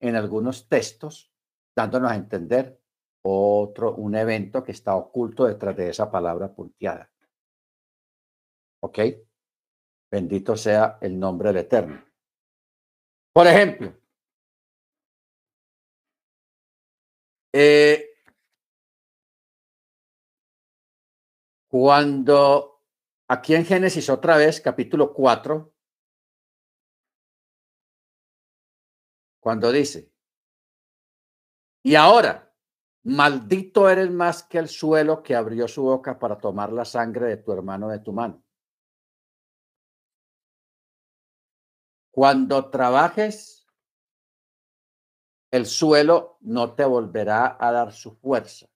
[0.00, 1.32] en algunos textos,
[1.74, 2.80] dándonos a entender
[3.28, 7.10] otro, un evento que está oculto detrás de esa palabra punteada.
[8.80, 8.98] ¿Ok?
[10.10, 12.04] Bendito sea el nombre del Eterno.
[13.32, 13.92] Por ejemplo,
[17.52, 18.10] eh,
[21.68, 22.82] cuando
[23.28, 25.72] aquí en Génesis otra vez, capítulo 4,
[29.40, 30.10] cuando dice,
[31.82, 32.45] y ahora,
[33.06, 37.36] Maldito eres más que el suelo que abrió su boca para tomar la sangre de
[37.36, 38.42] tu hermano de tu mano.
[42.10, 43.64] Cuando trabajes,
[45.52, 48.66] el suelo no te volverá a dar su fuerza.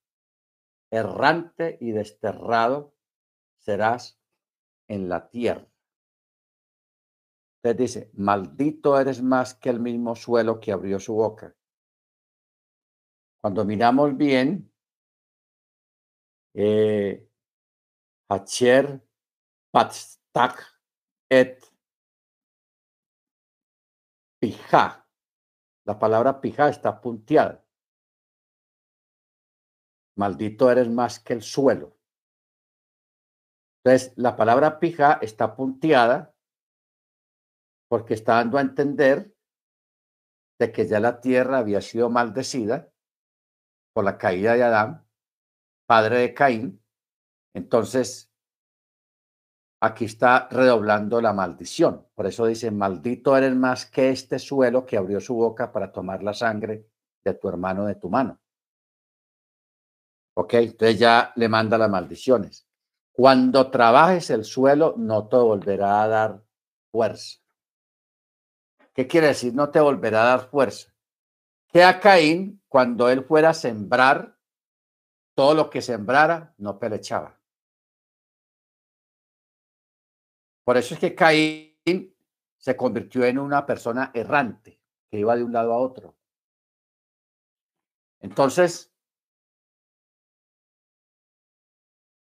[0.93, 2.95] Errante y desterrado
[3.59, 4.21] serás
[4.87, 5.67] en la tierra.
[7.65, 11.57] Entonces dice, maldito eres más que el mismo suelo que abrió su boca
[13.41, 14.71] cuando miramos bien,
[16.55, 17.27] eh,
[18.29, 19.03] Hacher,
[19.73, 20.81] Patstak,
[21.31, 21.65] et
[24.41, 25.07] Pija.
[25.87, 27.65] La palabra pija está punteada.
[30.17, 31.97] Maldito eres más que el suelo.
[33.83, 36.35] Entonces, la palabra pija está punteada
[37.89, 39.35] porque está dando a entender
[40.59, 42.90] de que ya la tierra había sido maldecida
[43.93, 45.07] por la caída de Adán,
[45.87, 46.83] padre de Caín.
[47.55, 48.31] Entonces,
[49.81, 52.07] aquí está redoblando la maldición.
[52.15, 56.23] Por eso dice, maldito eres más que este suelo que abrió su boca para tomar
[56.23, 56.87] la sangre
[57.25, 58.39] de tu hermano de tu mano.
[60.35, 62.67] Ok, entonces ya le manda las maldiciones.
[63.13, 66.43] Cuando trabajes el suelo, no te volverá a dar
[66.91, 67.41] fuerza.
[68.95, 69.55] ¿Qué quiere decir?
[69.55, 70.93] No te volverá a dar fuerza.
[71.69, 74.39] Que a Caín, cuando él fuera a sembrar,
[75.35, 77.37] todo lo que sembrara no pelechaba.
[80.65, 82.15] Por eso es que Caín
[82.59, 86.15] se convirtió en una persona errante, que iba de un lado a otro.
[88.21, 88.95] Entonces,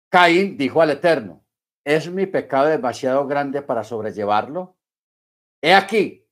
[0.08, 1.44] Caín dijo al Eterno,
[1.84, 4.78] ¿es mi pecado demasiado grande para sobrellevarlo?
[5.60, 6.26] He aquí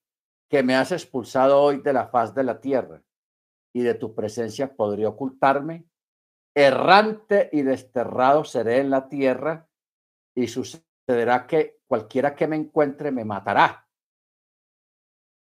[0.49, 3.03] que me has expulsado hoy de la faz de la tierra
[3.73, 5.87] y de tu presencia podría ocultarme.
[6.55, 9.69] Errante y desterrado seré en la tierra
[10.35, 13.89] y sucederá que cualquiera que me encuentre me matará.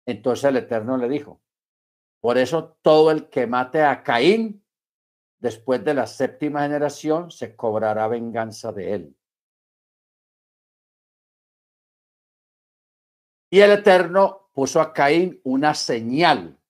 [0.05, 1.41] Entonces el Eterno le dijo,
[2.21, 4.63] por eso todo el que mate a Caín
[5.39, 9.17] después de la séptima generación se cobrará venganza de él.
[13.49, 16.60] Y el Eterno puso a Caín una señal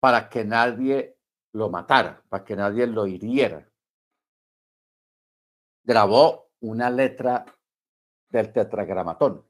[0.00, 1.18] para que nadie
[1.52, 3.68] lo matara, para que nadie lo hiriera.
[5.82, 7.44] Grabó una letra
[8.28, 9.48] del tetragramatón,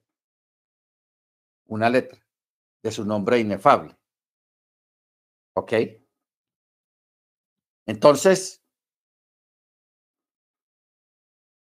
[1.67, 2.21] una letra
[2.83, 3.97] de su nombre inefable.
[5.55, 5.73] ¿Ok?
[7.87, 8.63] Entonces,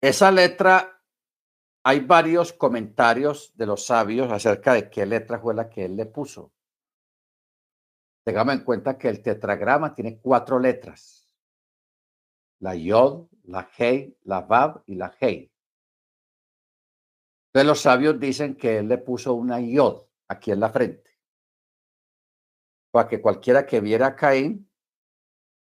[0.00, 1.02] esa letra,
[1.84, 6.06] hay varios comentarios de los sabios acerca de qué letra fue la que él le
[6.06, 6.55] puso.
[8.26, 11.32] Tengamos en cuenta que el tetragrama tiene cuatro letras.
[12.58, 15.52] La Yod, la Hei, la Vav y la Hei.
[17.46, 21.08] Entonces los sabios dicen que él le puso una Yod aquí en la frente.
[22.90, 24.68] Para que cualquiera que viera a Caín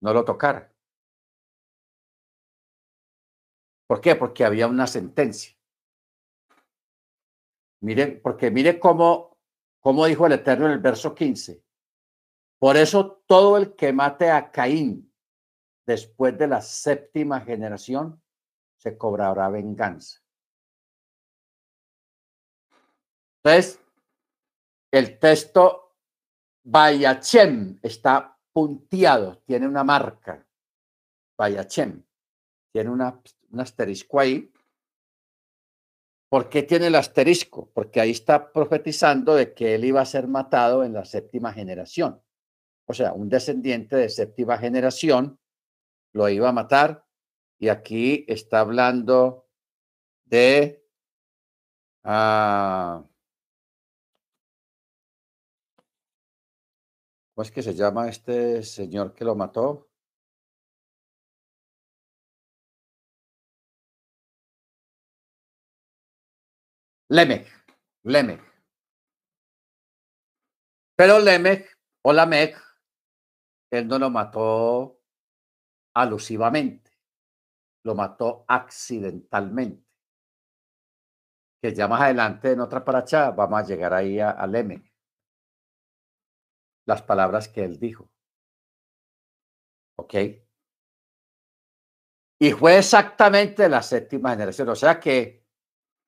[0.02, 0.72] no lo tocara.
[3.88, 4.16] ¿Por qué?
[4.16, 5.58] Porque había una sentencia.
[7.82, 9.40] Miren, porque mire cómo,
[9.80, 11.63] cómo dijo el Eterno en el verso 15.
[12.64, 15.14] Por eso todo el que mate a Caín
[15.86, 18.24] después de la séptima generación
[18.78, 20.22] se cobrará venganza.
[23.44, 23.82] Entonces,
[24.94, 25.98] el texto
[26.64, 30.48] Bayachem está punteado, tiene una marca,
[31.38, 32.02] Bayachem,
[32.72, 34.54] tiene una, un asterisco ahí.
[36.30, 37.70] ¿Por qué tiene el asterisco?
[37.74, 42.24] Porque ahí está profetizando de que él iba a ser matado en la séptima generación.
[42.86, 45.40] O sea, un descendiente de séptima generación
[46.14, 47.06] lo iba a matar.
[47.60, 49.48] Y aquí está hablando
[50.26, 50.84] de...
[52.04, 53.08] Uh,
[57.34, 59.90] ¿Cómo es que se llama este señor que lo mató?
[67.10, 67.48] Lemech,
[68.04, 68.42] Lemech.
[70.96, 71.68] Pero Lemech
[72.04, 72.56] o Lamech,
[73.80, 75.02] él no lo mató
[75.96, 76.92] alusivamente,
[77.84, 79.84] lo mató accidentalmente.
[81.62, 84.94] Que ya más adelante en otra paracha vamos a llegar ahí a, a Lemech
[86.86, 88.10] las palabras que él dijo.
[89.98, 90.14] ¿Ok?
[92.40, 94.70] Y fue exactamente la séptima generación.
[94.70, 95.46] O sea que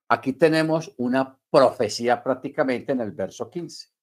[0.10, 3.95] aquí tenemos una profecía prácticamente en el verso 15.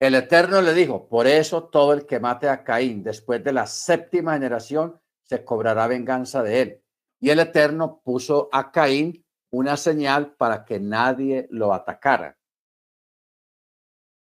[0.00, 3.66] El Eterno le dijo, por eso todo el que mate a Caín después de la
[3.66, 6.82] séptima generación se cobrará venganza de él.
[7.20, 12.38] Y el Eterno puso a Caín una señal para que nadie lo atacara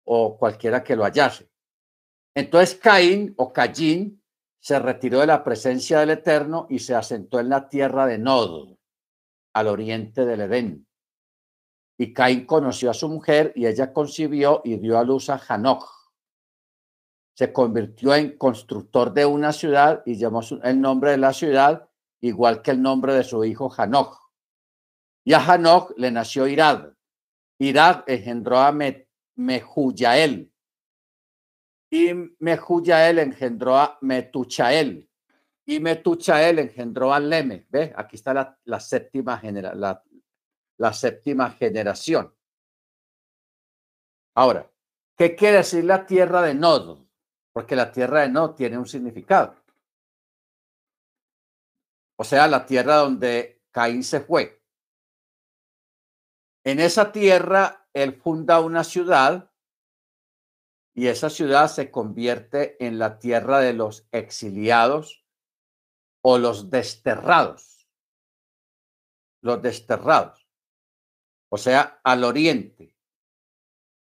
[0.05, 1.49] o cualquiera que lo hallase.
[2.35, 4.21] Entonces Caín o Caín
[4.59, 8.77] se retiró de la presencia del Eterno y se asentó en la tierra de Nod,
[9.55, 10.90] al oriente del Edén.
[12.01, 15.85] Y Caín conoció a su mujer y ella concibió y dio a luz a Hanoch.
[17.35, 21.91] Se convirtió en constructor de una ciudad y llamó el nombre de la ciudad
[22.23, 24.19] igual que el nombre de su hijo Hanoch.
[25.25, 26.91] Y a Hanoch le nació Irad.
[27.59, 28.73] Irad engendró a
[29.37, 30.51] Mehuyael.
[31.91, 35.07] Y Mehuyael engendró a Metuchael.
[35.67, 37.67] Y Metuchael engendró a Leme.
[37.69, 37.93] ¿Ve?
[37.95, 40.03] Aquí está la, séptima genera, la,
[40.81, 42.35] la séptima generación.
[44.35, 44.73] Ahora,
[45.15, 47.07] ¿qué quiere decir la tierra de Nod?
[47.53, 49.63] Porque la tierra de Nod tiene un significado.
[52.17, 54.63] O sea, la tierra donde Caín se fue.
[56.65, 59.53] En esa tierra, él funda una ciudad
[60.95, 65.27] y esa ciudad se convierte en la tierra de los exiliados
[66.23, 67.87] o los desterrados.
[69.43, 70.50] Los desterrados.
[71.51, 72.97] O sea, al oriente.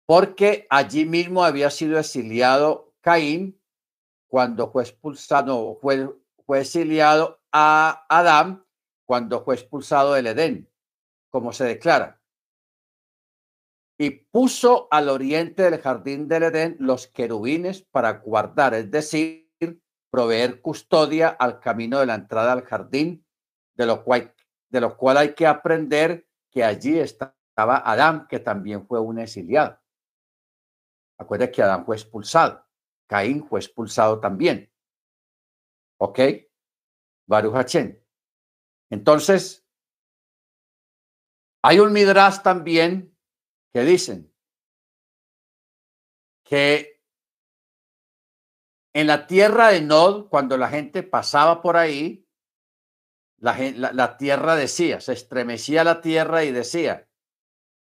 [0.05, 3.61] Porque allí mismo había sido exiliado Caín
[4.27, 6.09] cuando fue expulsado, fue,
[6.45, 8.65] fue exiliado a Adán
[9.05, 10.69] cuando fue expulsado del Edén,
[11.29, 12.21] como se declara.
[13.99, 19.43] Y puso al oriente del jardín del Edén los querubines para guardar, es decir,
[20.09, 23.25] proveer custodia al camino de la entrada al jardín,
[23.75, 24.33] de lo cual,
[24.69, 29.80] de lo cual hay que aprender que allí estaba Adán, que también fue un exiliado.
[31.18, 32.66] Acuérdense que Adán fue expulsado.
[33.08, 34.72] Caín fue expulsado también.
[35.99, 36.20] ¿Ok?
[37.28, 37.76] Baruch
[38.91, 39.66] Entonces,
[41.64, 43.18] hay un Midrash también
[43.74, 44.32] que dicen
[46.43, 47.01] que
[48.93, 52.22] en la tierra de Nod, cuando la gente pasaba por ahí,
[53.43, 57.05] la, la, tierra decía, se estremecía la tierra y decía,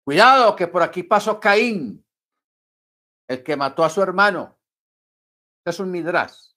[0.05, 2.05] cuidado que por aquí pasó Caín,
[3.27, 4.57] el que mató a su hermano.
[5.65, 6.53] Es un Midrash,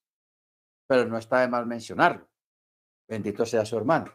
[0.86, 2.28] pero no está de mal mencionarlo.
[3.08, 4.12] Bendito sea su hermano.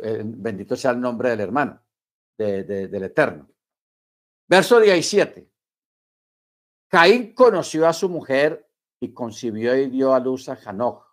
[0.00, 1.82] Eh, bendito sea el nombre del hermano,
[2.38, 3.50] del Eterno.
[4.46, 5.50] Verso 17.
[6.86, 8.70] Caín conoció a su mujer
[9.00, 11.09] y concibió y dio a luz a Hanoch.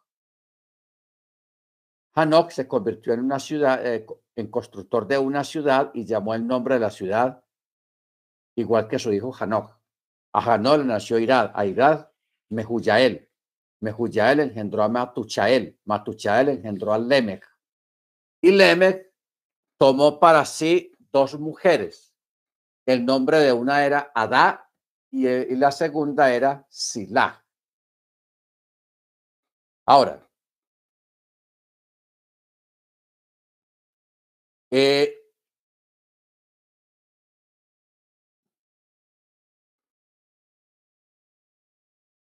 [2.17, 4.03] Hanoch se convirtió en una ciudad, eh,
[4.35, 7.43] en constructor de una ciudad y llamó el nombre de la ciudad
[8.55, 9.77] igual que su hijo Hanoch.
[10.33, 12.09] A Hanoch le nació Irad, a Irad
[12.49, 13.29] Mehuyael.
[13.81, 15.79] Mehuyael engendró a Matuchael.
[15.85, 17.45] Matuchael engendró a Lemech.
[18.41, 19.13] Y Lemech
[19.77, 22.15] tomó para sí dos mujeres.
[22.87, 24.67] El nombre de una era Adá
[25.11, 27.45] y, eh, la segunda era Silah.
[29.85, 30.26] Ahora,
[34.71, 35.13] eh,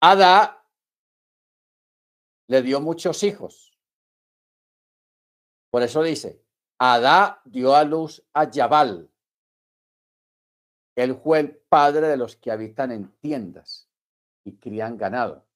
[0.00, 0.66] Ada
[2.48, 3.72] le dio muchos hijos.
[5.70, 6.44] Por eso dice,
[6.78, 9.08] Adá dio a luz a Yabal.
[10.96, 13.88] Él fue el padre de los que habitan en tiendas
[14.44, 15.46] y crían ganado.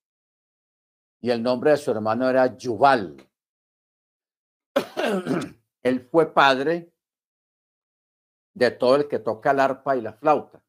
[1.21, 3.17] Y el nombre de su hermano era Yubal.
[5.87, 6.93] Él fue padre
[8.57, 10.61] de todo el que toca el arpa y la flauta.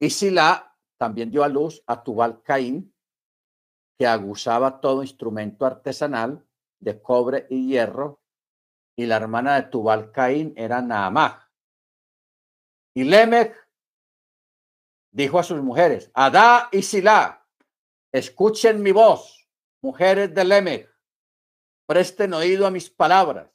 [0.00, 2.94] Y Sila también dio a luz a Tubal Caín,
[3.98, 6.46] que aguzaba todo instrumento artesanal
[6.78, 8.22] de cobre y hierro,
[8.96, 11.50] y la hermana de Tubal Caín era Naamah.
[12.94, 13.52] Y Lemech
[15.10, 17.48] dijo a sus mujeres, Adá y Silá,
[18.12, 19.50] escuchen mi voz,
[19.82, 20.88] mujeres de Lemech,
[21.84, 23.51] presten oído a mis palabras.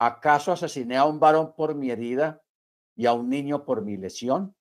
[0.00, 2.42] ¿Acaso asesiné a un varón por mi herida
[2.96, 4.56] y a un niño por mi lesión?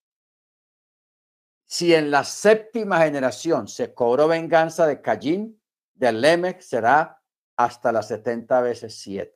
[1.66, 5.62] Si en la séptima generación se cobró venganza de Caín,
[5.94, 7.24] de Lemech será
[7.56, 9.34] hasta las 70 veces 7.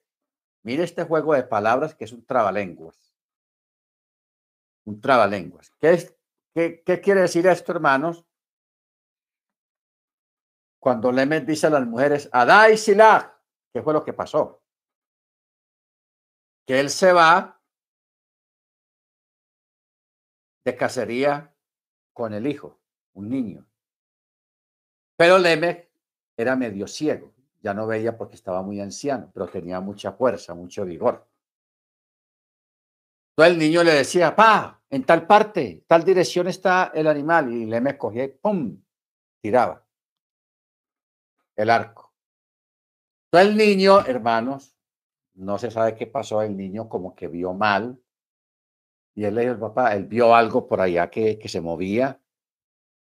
[0.63, 3.15] Mire este juego de palabras que es un trabalenguas.
[4.85, 5.71] Un trabalenguas.
[5.79, 6.15] ¿Qué, es,
[6.53, 8.25] qué, quiere decir esto, hermanos?
[10.79, 13.39] Cuando Lemech dice a las mujeres, Adá y Silah,
[13.71, 14.62] ¿qué fue lo que pasó?
[16.65, 17.61] Que él se va
[20.65, 21.53] de cacería
[22.13, 22.79] con el hijo,
[23.13, 23.67] un niño.
[25.17, 25.89] Pero Lemech
[26.37, 30.85] era medio ciego, ya no veía porque estaba muy anciano, pero tenía mucha fuerza, mucho
[30.85, 31.27] vigor.
[33.35, 37.65] Entonces el niño le decía, pa, en tal parte, tal dirección está el animal, y
[37.65, 38.81] Lemech cogía y ¡pum!
[39.41, 39.85] tiraba
[41.55, 42.13] el arco.
[43.31, 44.77] Entonces el niño, hermanos,
[45.35, 47.99] no se sabe qué pasó, el niño como que vio mal,
[49.15, 52.19] y él le dijo, papá, él vio algo por allá que, que se movía.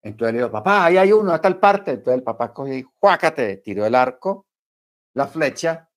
[0.02, 1.92] Entonces le dijo, papá, ahí hay uno a tal parte.
[1.92, 4.48] Entonces el papá cogió y juácate, tiró el arco,
[5.14, 5.90] la flecha.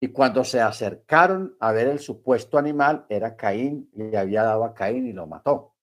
[0.00, 4.72] Y cuando se acercaron a ver el supuesto animal, era Caín, le había dado a
[4.72, 5.74] Caín y lo mató.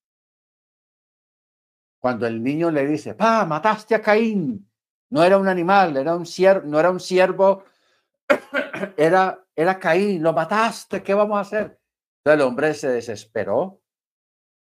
[2.00, 4.68] Cuando el niño le dice, pa, mataste a Caín,
[5.10, 7.64] no era un animal, era un ciervo, no era un ciervo,
[8.98, 11.80] era, era Caín, lo mataste, ¿qué vamos a hacer?
[12.26, 13.82] el hombre se desesperó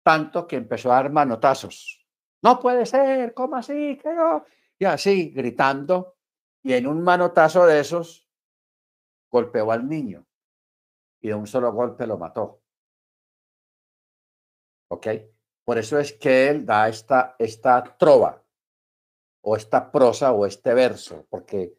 [0.05, 2.07] tanto que empezó a dar manotazos.
[2.43, 3.99] No puede ser, ¿cómo así?
[4.01, 4.11] ¿Qué
[4.79, 6.17] Y así, gritando.
[6.63, 8.29] Y en un manotazo de esos,
[9.31, 10.27] golpeó al niño
[11.21, 12.63] y de un solo golpe lo mató.
[14.91, 15.07] ¿Ok?
[15.65, 18.45] Por eso es que él da esta, esta trova
[19.43, 21.77] o esta prosa o este verso, porque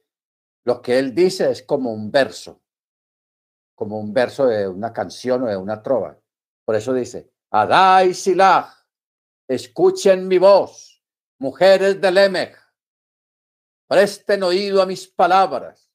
[0.67, 2.61] lo que él dice es como un verso,
[3.73, 6.19] como un verso de una canción o de una trova.
[6.65, 8.75] Por eso dice, Adai Silah,
[9.47, 11.01] escuchen mi voz,
[11.39, 12.57] mujeres de Lemech,
[13.87, 15.89] presten oído a mis palabras.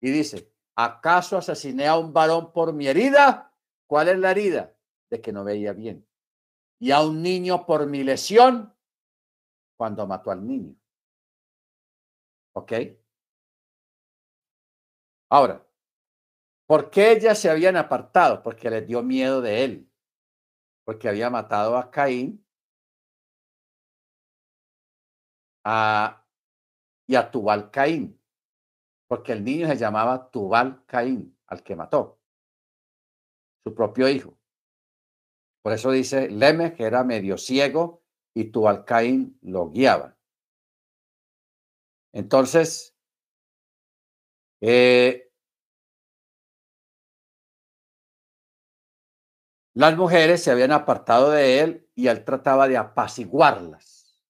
[0.00, 3.52] Y dice, ¿acaso asesiné a un varón por mi herida?
[3.88, 4.72] ¿Cuál es la herida?
[5.10, 6.06] De que no veía bien.
[6.78, 8.72] Y a un niño por mi lesión
[9.76, 10.76] cuando mató al niño.
[12.52, 12.72] ¿Ok?
[15.28, 15.66] Ahora,
[16.66, 18.42] ¿por qué ellas se habían apartado?
[18.42, 19.90] Porque les dio miedo de él.
[20.84, 22.46] Porque había matado a Caín
[25.64, 26.24] a,
[27.08, 28.20] y a Tubal Caín.
[29.08, 32.20] Porque el niño se llamaba Tubal Caín, al que mató.
[33.64, 34.38] Su propio hijo.
[35.62, 40.16] Por eso dice Leme, que era medio ciego, y Tubal Caín lo guiaba.
[42.12, 42.95] Entonces,
[44.60, 45.30] eh,
[49.74, 54.22] las mujeres se habían apartado de él y él trataba de apaciguarlas.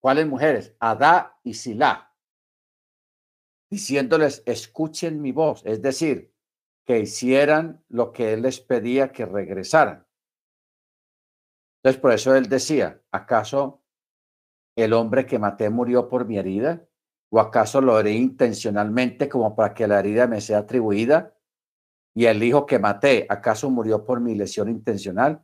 [0.00, 0.74] ¿Cuáles mujeres?
[0.80, 2.12] Adá y Silá.
[3.70, 5.64] Diciéndoles, escuchen mi voz.
[5.64, 6.34] Es decir,
[6.84, 10.06] que hicieran lo que él les pedía que regresaran.
[11.78, 13.82] Entonces, por eso él decía, ¿acaso
[14.76, 16.86] el hombre que maté murió por mi herida?
[17.34, 21.34] ¿O acaso lo haré intencionalmente como para que la herida me sea atribuida?
[22.14, 25.42] ¿Y el hijo que maté, acaso murió por mi lesión intencional?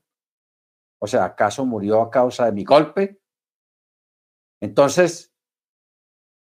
[1.01, 3.23] O sea, ¿acaso murió a causa de mi golpe?
[4.61, 5.35] Entonces,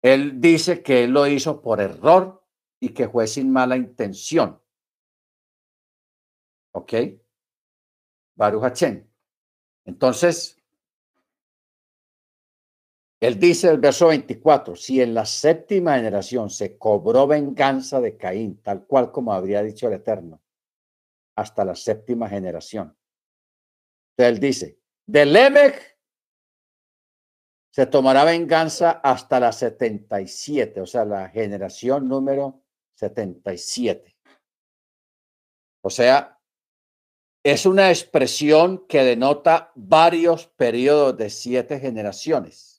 [0.02, 2.42] él dice que él lo hizo por error
[2.80, 4.62] y que fue sin mala intención.
[6.72, 6.94] ¿Ok?
[8.34, 8.82] Baruch
[9.84, 10.63] Entonces,
[13.24, 18.60] él dice el verso 24, si en la séptima generación se cobró venganza de Caín,
[18.60, 20.42] tal cual como habría dicho el Eterno,
[21.34, 22.94] hasta la séptima generación.
[24.18, 25.98] Él dice, de Lemech
[27.70, 34.14] se tomará venganza hasta la 77, o sea, la generación número 77.
[35.80, 36.38] O sea,
[37.42, 42.73] es una expresión que denota varios periodos de siete generaciones.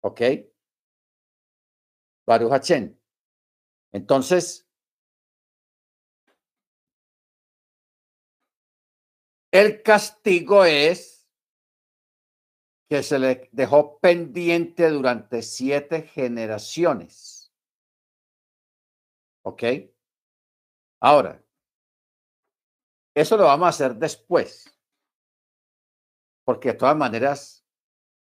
[0.00, 0.20] ¿Ok?
[2.26, 2.70] Baruch
[3.92, 4.68] Entonces,
[9.50, 11.26] el castigo es
[12.88, 17.52] que se le dejó pendiente durante siete generaciones.
[19.42, 19.62] ¿Ok?
[21.00, 21.42] Ahora,
[23.14, 24.64] eso lo vamos a hacer después,
[26.44, 27.67] porque de todas maneras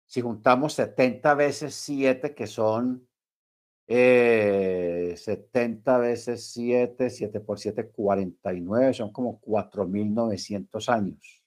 [0.09, 3.07] si juntamos 70 veces 7, que son
[3.87, 11.43] 70 eh, veces 7, 7 por 7, 49, son como 4.900 años.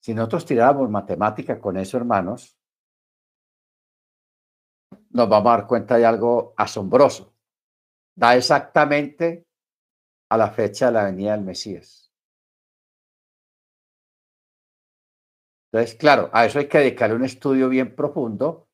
[0.00, 2.58] Si nosotros tiráramos matemática con eso, hermanos,
[5.10, 7.34] nos vamos a dar cuenta de algo asombroso.
[8.16, 9.46] Da exactamente
[10.30, 12.09] a la fecha de la venida del Mesías.
[15.72, 18.68] Entonces, claro, a eso hay que dedicarle un estudio bien profundo,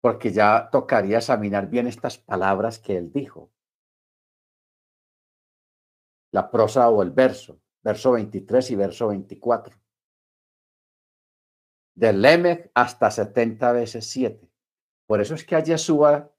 [0.00, 3.52] porque ya tocaría examinar bien estas palabras que él dijo.
[6.32, 9.76] La prosa o el verso, verso 23 y verso 24.
[11.94, 14.50] Del Lemech hasta 70 veces 7.
[15.06, 16.30] Por eso es que a Yeshua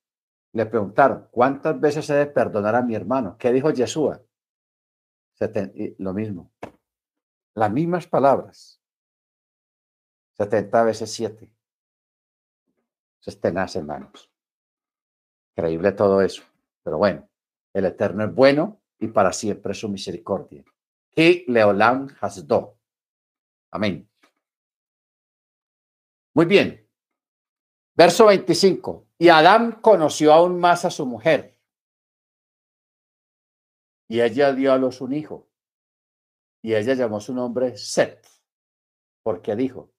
[0.53, 3.37] le preguntaron, ¿cuántas veces he de perdonar a mi hermano?
[3.37, 4.21] ¿Qué dijo Yeshua?
[5.97, 6.51] Lo mismo.
[7.55, 8.76] Las mismas palabras.
[10.37, 11.51] 70 veces 7.
[13.19, 14.29] Eso es tenaz, hermanos.
[15.55, 16.43] Increíble todo eso.
[16.83, 17.27] Pero bueno,
[17.73, 20.63] el Eterno es bueno y para siempre su misericordia.
[21.15, 22.77] Y Leolam Hasdo.
[23.71, 24.07] Amén.
[26.33, 26.87] Muy bien.
[27.95, 29.07] Verso 25.
[29.17, 31.59] Y Adán conoció aún más a su mujer.
[34.07, 35.49] Y ella dio a luz un hijo.
[36.61, 38.25] Y ella llamó su nombre Set.
[39.23, 39.91] Porque dijo,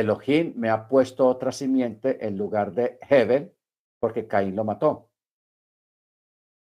[0.00, 3.54] Elohim me ha puesto otra simiente en lugar de Hebel,
[3.98, 5.10] porque Caín lo mató.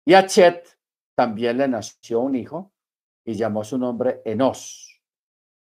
[0.06, 0.78] Y a Chet
[1.16, 2.72] también le nació un hijo
[3.26, 5.02] y llamó su nombre Enos.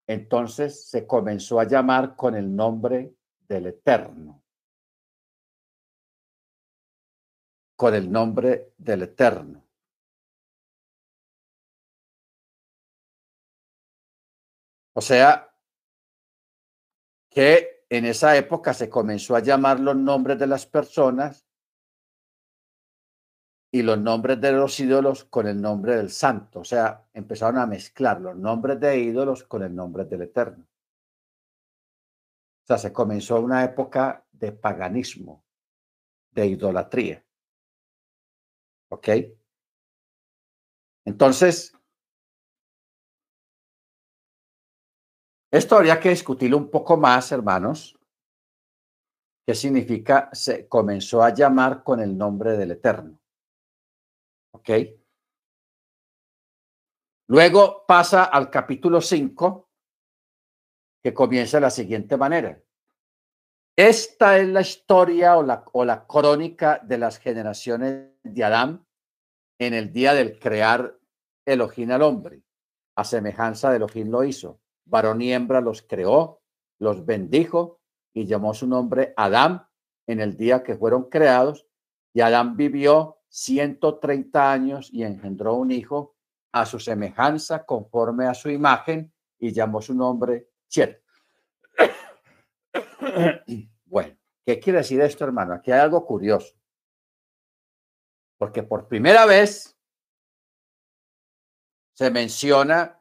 [0.06, 3.14] Entonces se comenzó a llamar con el nombre
[3.48, 4.42] del Eterno.
[7.78, 9.64] con el nombre del Eterno.
[14.94, 15.47] O sea,
[17.30, 21.46] que en esa época se comenzó a llamar los nombres de las personas
[23.70, 26.60] y los nombres de los ídolos con el nombre del santo.
[26.60, 30.64] O sea, empezaron a mezclar los nombres de ídolos con el nombre del eterno.
[32.64, 35.44] O sea, se comenzó una época de paganismo,
[36.30, 37.24] de idolatría.
[38.90, 39.08] ¿Ok?
[41.04, 41.77] Entonces,
[45.50, 47.98] esto habría que discutirlo un poco más, hermanos.
[49.46, 50.28] ¿Qué significa?
[50.32, 53.18] Se comenzó a llamar con el nombre del Eterno.
[54.52, 54.70] ¿Ok?
[57.30, 59.70] Luego pasa al capítulo 5,
[61.02, 62.60] que comienza de la siguiente manera.
[63.74, 68.86] Esta es la historia o la, o la crónica de las generaciones de Adán
[69.58, 70.98] en el día del crear
[71.46, 72.42] Elohim al hombre.
[72.96, 74.60] A semejanza de Elohim lo hizo.
[74.88, 76.40] Varón y hembra los creó,
[76.78, 77.80] los bendijo
[78.12, 79.66] y llamó su nombre Adán
[80.06, 81.66] en el día que fueron creados.
[82.12, 86.16] Y Adán vivió 130 años y engendró un hijo
[86.52, 91.02] a su semejanza, conforme a su imagen, y llamó su nombre Chet.
[93.84, 95.54] Bueno, ¿qué quiere decir esto, hermano?
[95.54, 96.54] Aquí hay algo curioso.
[98.36, 99.78] Porque por primera vez
[101.94, 102.97] se menciona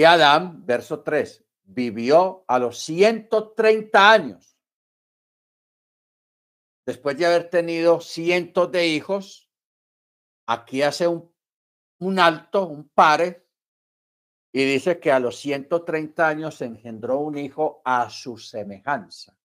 [0.00, 4.56] que Adán, verso 3, vivió a los 130 años
[6.86, 9.50] después de haber tenido cientos de hijos,
[10.46, 11.30] aquí hace un,
[11.98, 13.46] un alto, un pare,
[14.54, 19.36] y dice que a los 130 años engendró un hijo a su semejanza,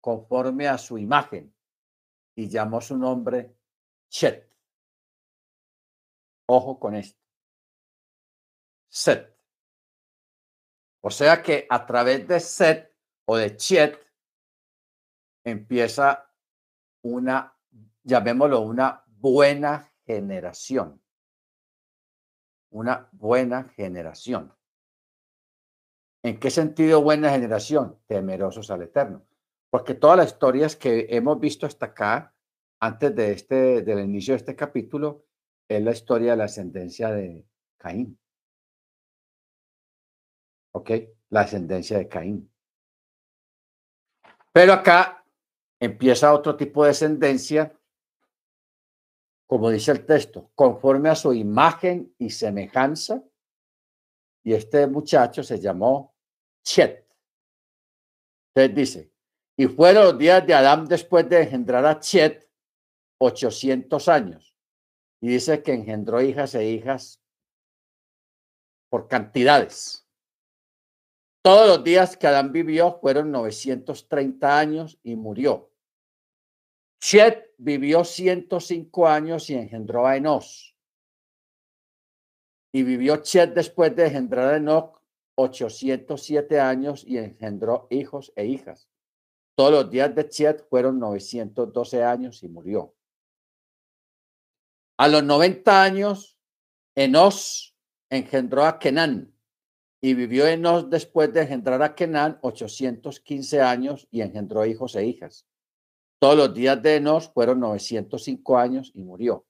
[0.00, 1.52] conforme a su imagen,
[2.36, 3.58] y llamó su nombre
[4.08, 4.48] Chet.
[6.46, 7.25] Ojo con esto.
[8.96, 9.36] Set.
[11.02, 12.96] O sea que a través de Set
[13.26, 14.00] o de Chet
[15.44, 16.32] empieza
[17.02, 17.54] una,
[18.04, 21.02] llamémoslo, una buena generación.
[22.70, 24.54] Una buena generación.
[26.22, 28.00] ¿En qué sentido buena generación?
[28.06, 29.26] Temerosos al Eterno.
[29.68, 32.34] Porque todas las historias que hemos visto hasta acá,
[32.80, 35.26] antes de este, del inicio de este capítulo,
[35.68, 37.46] es la historia de la ascendencia de
[37.76, 38.18] Caín.
[40.76, 40.90] ¿Ok?
[41.30, 42.52] La ascendencia de Caín.
[44.52, 45.24] Pero acá
[45.80, 47.74] empieza otro tipo de descendencia,
[49.46, 53.24] como dice el texto, conforme a su imagen y semejanza.
[54.44, 56.14] Y este muchacho se llamó
[56.62, 57.08] Chet.
[58.54, 59.12] Entonces dice,
[59.56, 62.46] y fueron los días de Adán después de engendrar a Chet
[63.18, 64.54] 800 años.
[65.22, 67.22] Y dice que engendró hijas e hijas
[68.90, 70.05] por cantidades.
[71.46, 75.70] Todos los días que Adán vivió fueron 930 años y murió.
[77.00, 80.76] Chet vivió 105 años y engendró a Enos.
[82.72, 85.00] Y vivió Chet después de engendrar a Enoch
[85.36, 88.88] 807 años y engendró hijos e hijas.
[89.54, 92.96] Todos los días de Chet fueron 912 años y murió.
[94.96, 96.40] A los 90 años,
[96.96, 97.76] Enos
[98.10, 99.35] engendró a Kenán
[100.00, 105.46] y vivió Enos después de engendrar a Kenán 815 años y engendró hijos e hijas.
[106.18, 109.46] Todos los días de Enos fueron 905 años y murió.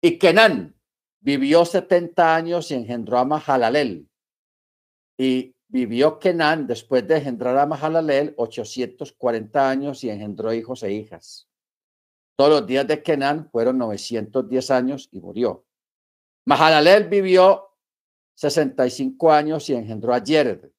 [0.00, 0.74] Y Kenán
[1.20, 4.08] vivió 70 años y engendró a Mahalalel.
[5.18, 11.48] Y vivió Kenán después de engendrar a Mahalalel 840 años y engendró hijos e hijas.
[12.36, 15.64] Todos los días de Kenán fueron 910 años y murió.
[16.44, 17.71] Mahalalel vivió
[18.34, 20.70] 65 años y engendró a Jered.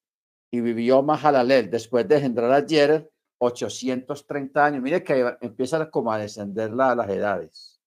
[0.51, 3.05] Y vivió Mahalalel después de engendrar a Jered
[3.39, 4.81] 830 años.
[4.81, 7.81] Mire que empieza como a descender la, las edades.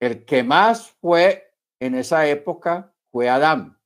[0.00, 3.78] El que más fue en esa época fue Adán.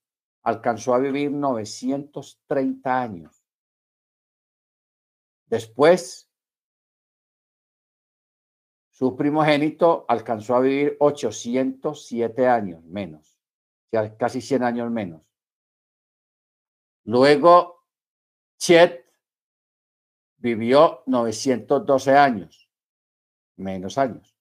[0.43, 3.45] Alcanzó a vivir 930 años.
[5.47, 6.28] Después,
[8.99, 13.39] su primogénito alcanzó a vivir 807 años menos,
[14.19, 15.23] casi 100 años menos.
[17.05, 17.87] Luego,
[18.57, 19.07] Chet
[20.39, 22.69] vivió 912 años,
[23.55, 24.37] menos años.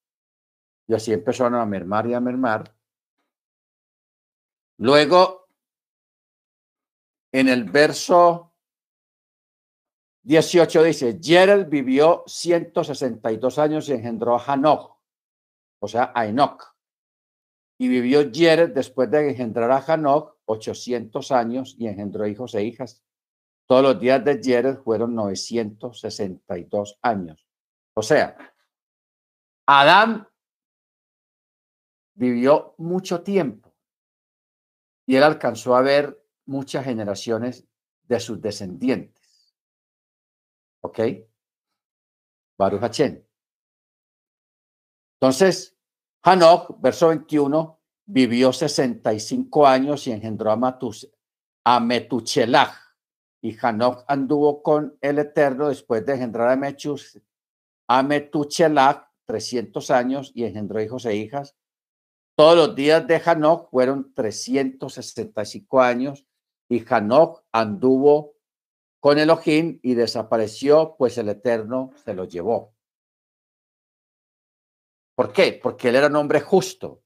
[0.88, 2.76] Y así empezaron a mermar y a mermar.
[4.78, 5.50] Luego,
[7.32, 8.47] en el verso
[10.28, 14.98] 18 dice, Jered vivió 162 años y engendró a Hanok,
[15.80, 16.76] o sea, a Enoch.
[17.78, 23.02] Y vivió Jered después de engendrar a Hanok 800 años y engendró hijos e hijas.
[23.68, 27.48] Todos los días de Jered fueron 962 años.
[27.94, 28.36] O sea,
[29.66, 30.28] Adán
[32.16, 33.74] vivió mucho tiempo
[35.06, 37.66] y él alcanzó a ver muchas generaciones
[38.04, 39.17] de sus descendientes.
[40.88, 41.00] ¿Ok?
[42.58, 43.28] Baruch Hachén.
[45.20, 45.78] Entonces,
[46.24, 51.12] Hanok, verso 21, vivió 65 años y engendró a, Matus,
[51.66, 52.74] a Metuchelach.
[53.42, 57.22] Y Hanok anduvo con el Eterno después de engendrar a, Mechus,
[57.90, 61.58] a Metuchelach 300 años y engendró hijos e hijas.
[62.38, 66.26] Todos los días de Hanok fueron 365 años
[66.70, 68.37] y Hanok anduvo
[69.08, 72.76] con Elohim y desapareció, pues el Eterno se lo llevó.
[75.16, 75.58] ¿Por qué?
[75.64, 77.06] Porque él era un hombre justo,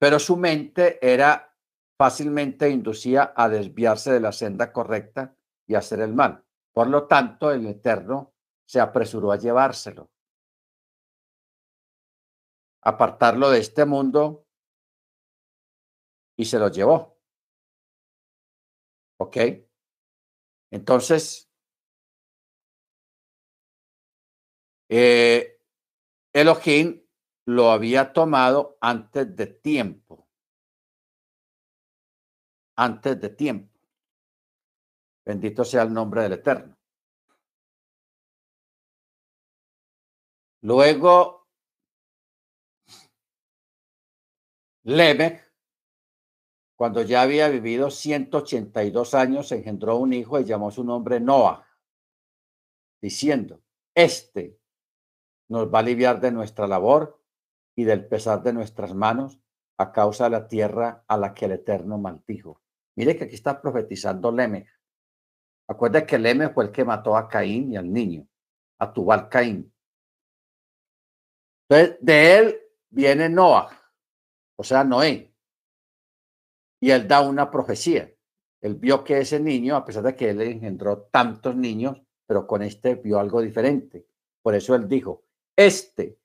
[0.00, 1.56] pero su mente era
[1.96, 5.36] fácilmente inducía a desviarse de la senda correcta
[5.68, 6.44] y hacer el mal.
[6.72, 8.34] Por lo tanto, el Eterno
[8.66, 10.10] se apresuró a llevárselo,
[12.82, 14.48] apartarlo de este mundo
[16.36, 17.20] y se lo llevó.
[19.18, 19.36] ¿Ok?
[20.72, 21.50] Entonces,
[24.88, 25.60] eh,
[26.32, 27.06] Elohim
[27.44, 30.26] lo había tomado antes de tiempo.
[32.74, 33.78] Antes de tiempo.
[35.26, 36.74] Bendito sea el nombre del Eterno.
[40.62, 41.48] Luego,
[44.84, 45.51] Lemech
[46.82, 51.64] cuando ya había vivido 182 años, engendró un hijo y llamó su nombre Noah,
[53.00, 53.62] diciendo,
[53.94, 54.58] este
[55.48, 57.22] nos va a aliviar de nuestra labor
[57.76, 59.38] y del pesar de nuestras manos
[59.78, 62.60] a causa de la tierra a la que el Eterno maldijo.
[62.96, 64.66] Mire que aquí está profetizando Lemech.
[65.68, 68.26] Acuerda que Lemech fue el que mató a Caín y al niño,
[68.80, 69.72] a Tubal Caín.
[71.68, 72.60] Entonces, de él
[72.90, 73.70] viene Noah,
[74.56, 75.31] o sea, Noé
[76.82, 78.12] y él da una profecía.
[78.60, 82.60] Él vio que ese niño, a pesar de que él engendró tantos niños, pero con
[82.60, 84.04] este vio algo diferente.
[84.42, 85.22] Por eso él dijo,
[85.56, 86.18] este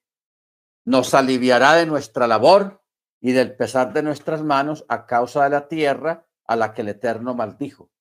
[0.84, 2.82] nos aliviará de nuestra labor
[3.22, 6.90] y del pesar de nuestras manos a causa de la tierra a la que el
[6.90, 7.92] Eterno maldijo.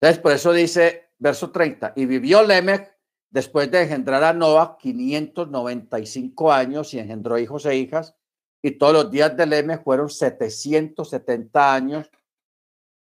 [0.00, 2.96] Entonces, por eso dice, verso 30, y vivió Lemech
[3.30, 8.14] después de engendrar a Noah 595 años y engendró hijos e hijas,
[8.62, 12.10] y todos los días del M fueron 770 años,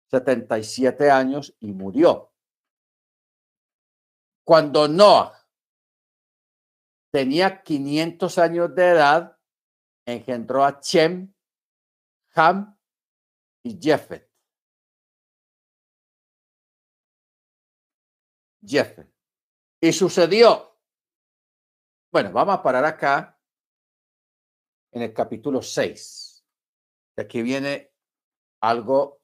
[0.10, 2.34] 77 años y murió.
[4.44, 5.48] Cuando Noah
[7.12, 9.38] tenía 500 años de edad,
[10.06, 11.34] engendró a Chem,
[12.36, 12.78] Ham
[13.64, 14.30] y Jeffet.
[18.66, 19.10] Jeffet.
[19.82, 20.78] Y sucedió.
[22.12, 23.39] Bueno, vamos a parar acá
[24.92, 26.46] en el capítulo 6.
[27.18, 27.92] Aquí viene
[28.62, 29.20] algo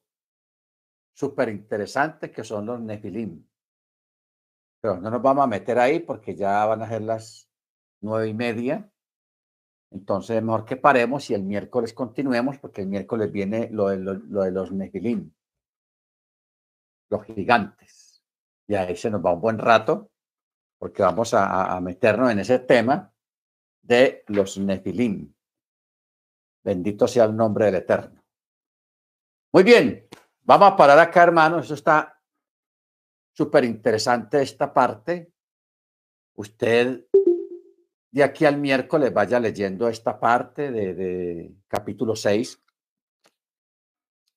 [1.14, 3.44] súper interesante que son los nefilim.
[4.80, 7.50] Pero no nos vamos a meter ahí porque ya van a ser las
[8.02, 8.90] nueve y media.
[9.90, 13.98] Entonces es mejor que paremos y el miércoles continuemos porque el miércoles viene lo de,
[13.98, 15.32] lo, de los nefilim,
[17.08, 18.22] los gigantes.
[18.68, 20.10] Y ahí se nos va un buen rato
[20.78, 23.12] porque vamos a, a meternos en ese tema
[23.80, 25.35] de los nefilim.
[26.66, 28.20] Bendito sea el nombre del Eterno.
[29.52, 30.08] Muy bien,
[30.42, 31.66] vamos a parar acá, hermanos.
[31.66, 32.20] Eso está
[33.32, 35.32] súper interesante esta parte.
[36.34, 37.06] Usted
[38.10, 42.60] de aquí al miércoles vaya leyendo esta parte de, capítulo 6.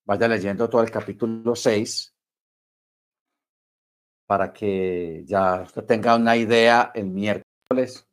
[0.06, 2.16] Vaya leyendo todo el capítulo 6
[4.28, 8.08] para que ya usted tenga una idea el miércoles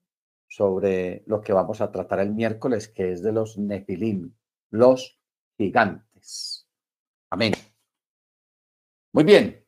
[0.56, 4.32] sobre lo que vamos a tratar el miércoles, que es de los Nefilim,
[4.70, 5.20] los
[5.58, 6.66] gigantes.
[7.28, 7.52] Amén.
[9.12, 9.65] Muy bien.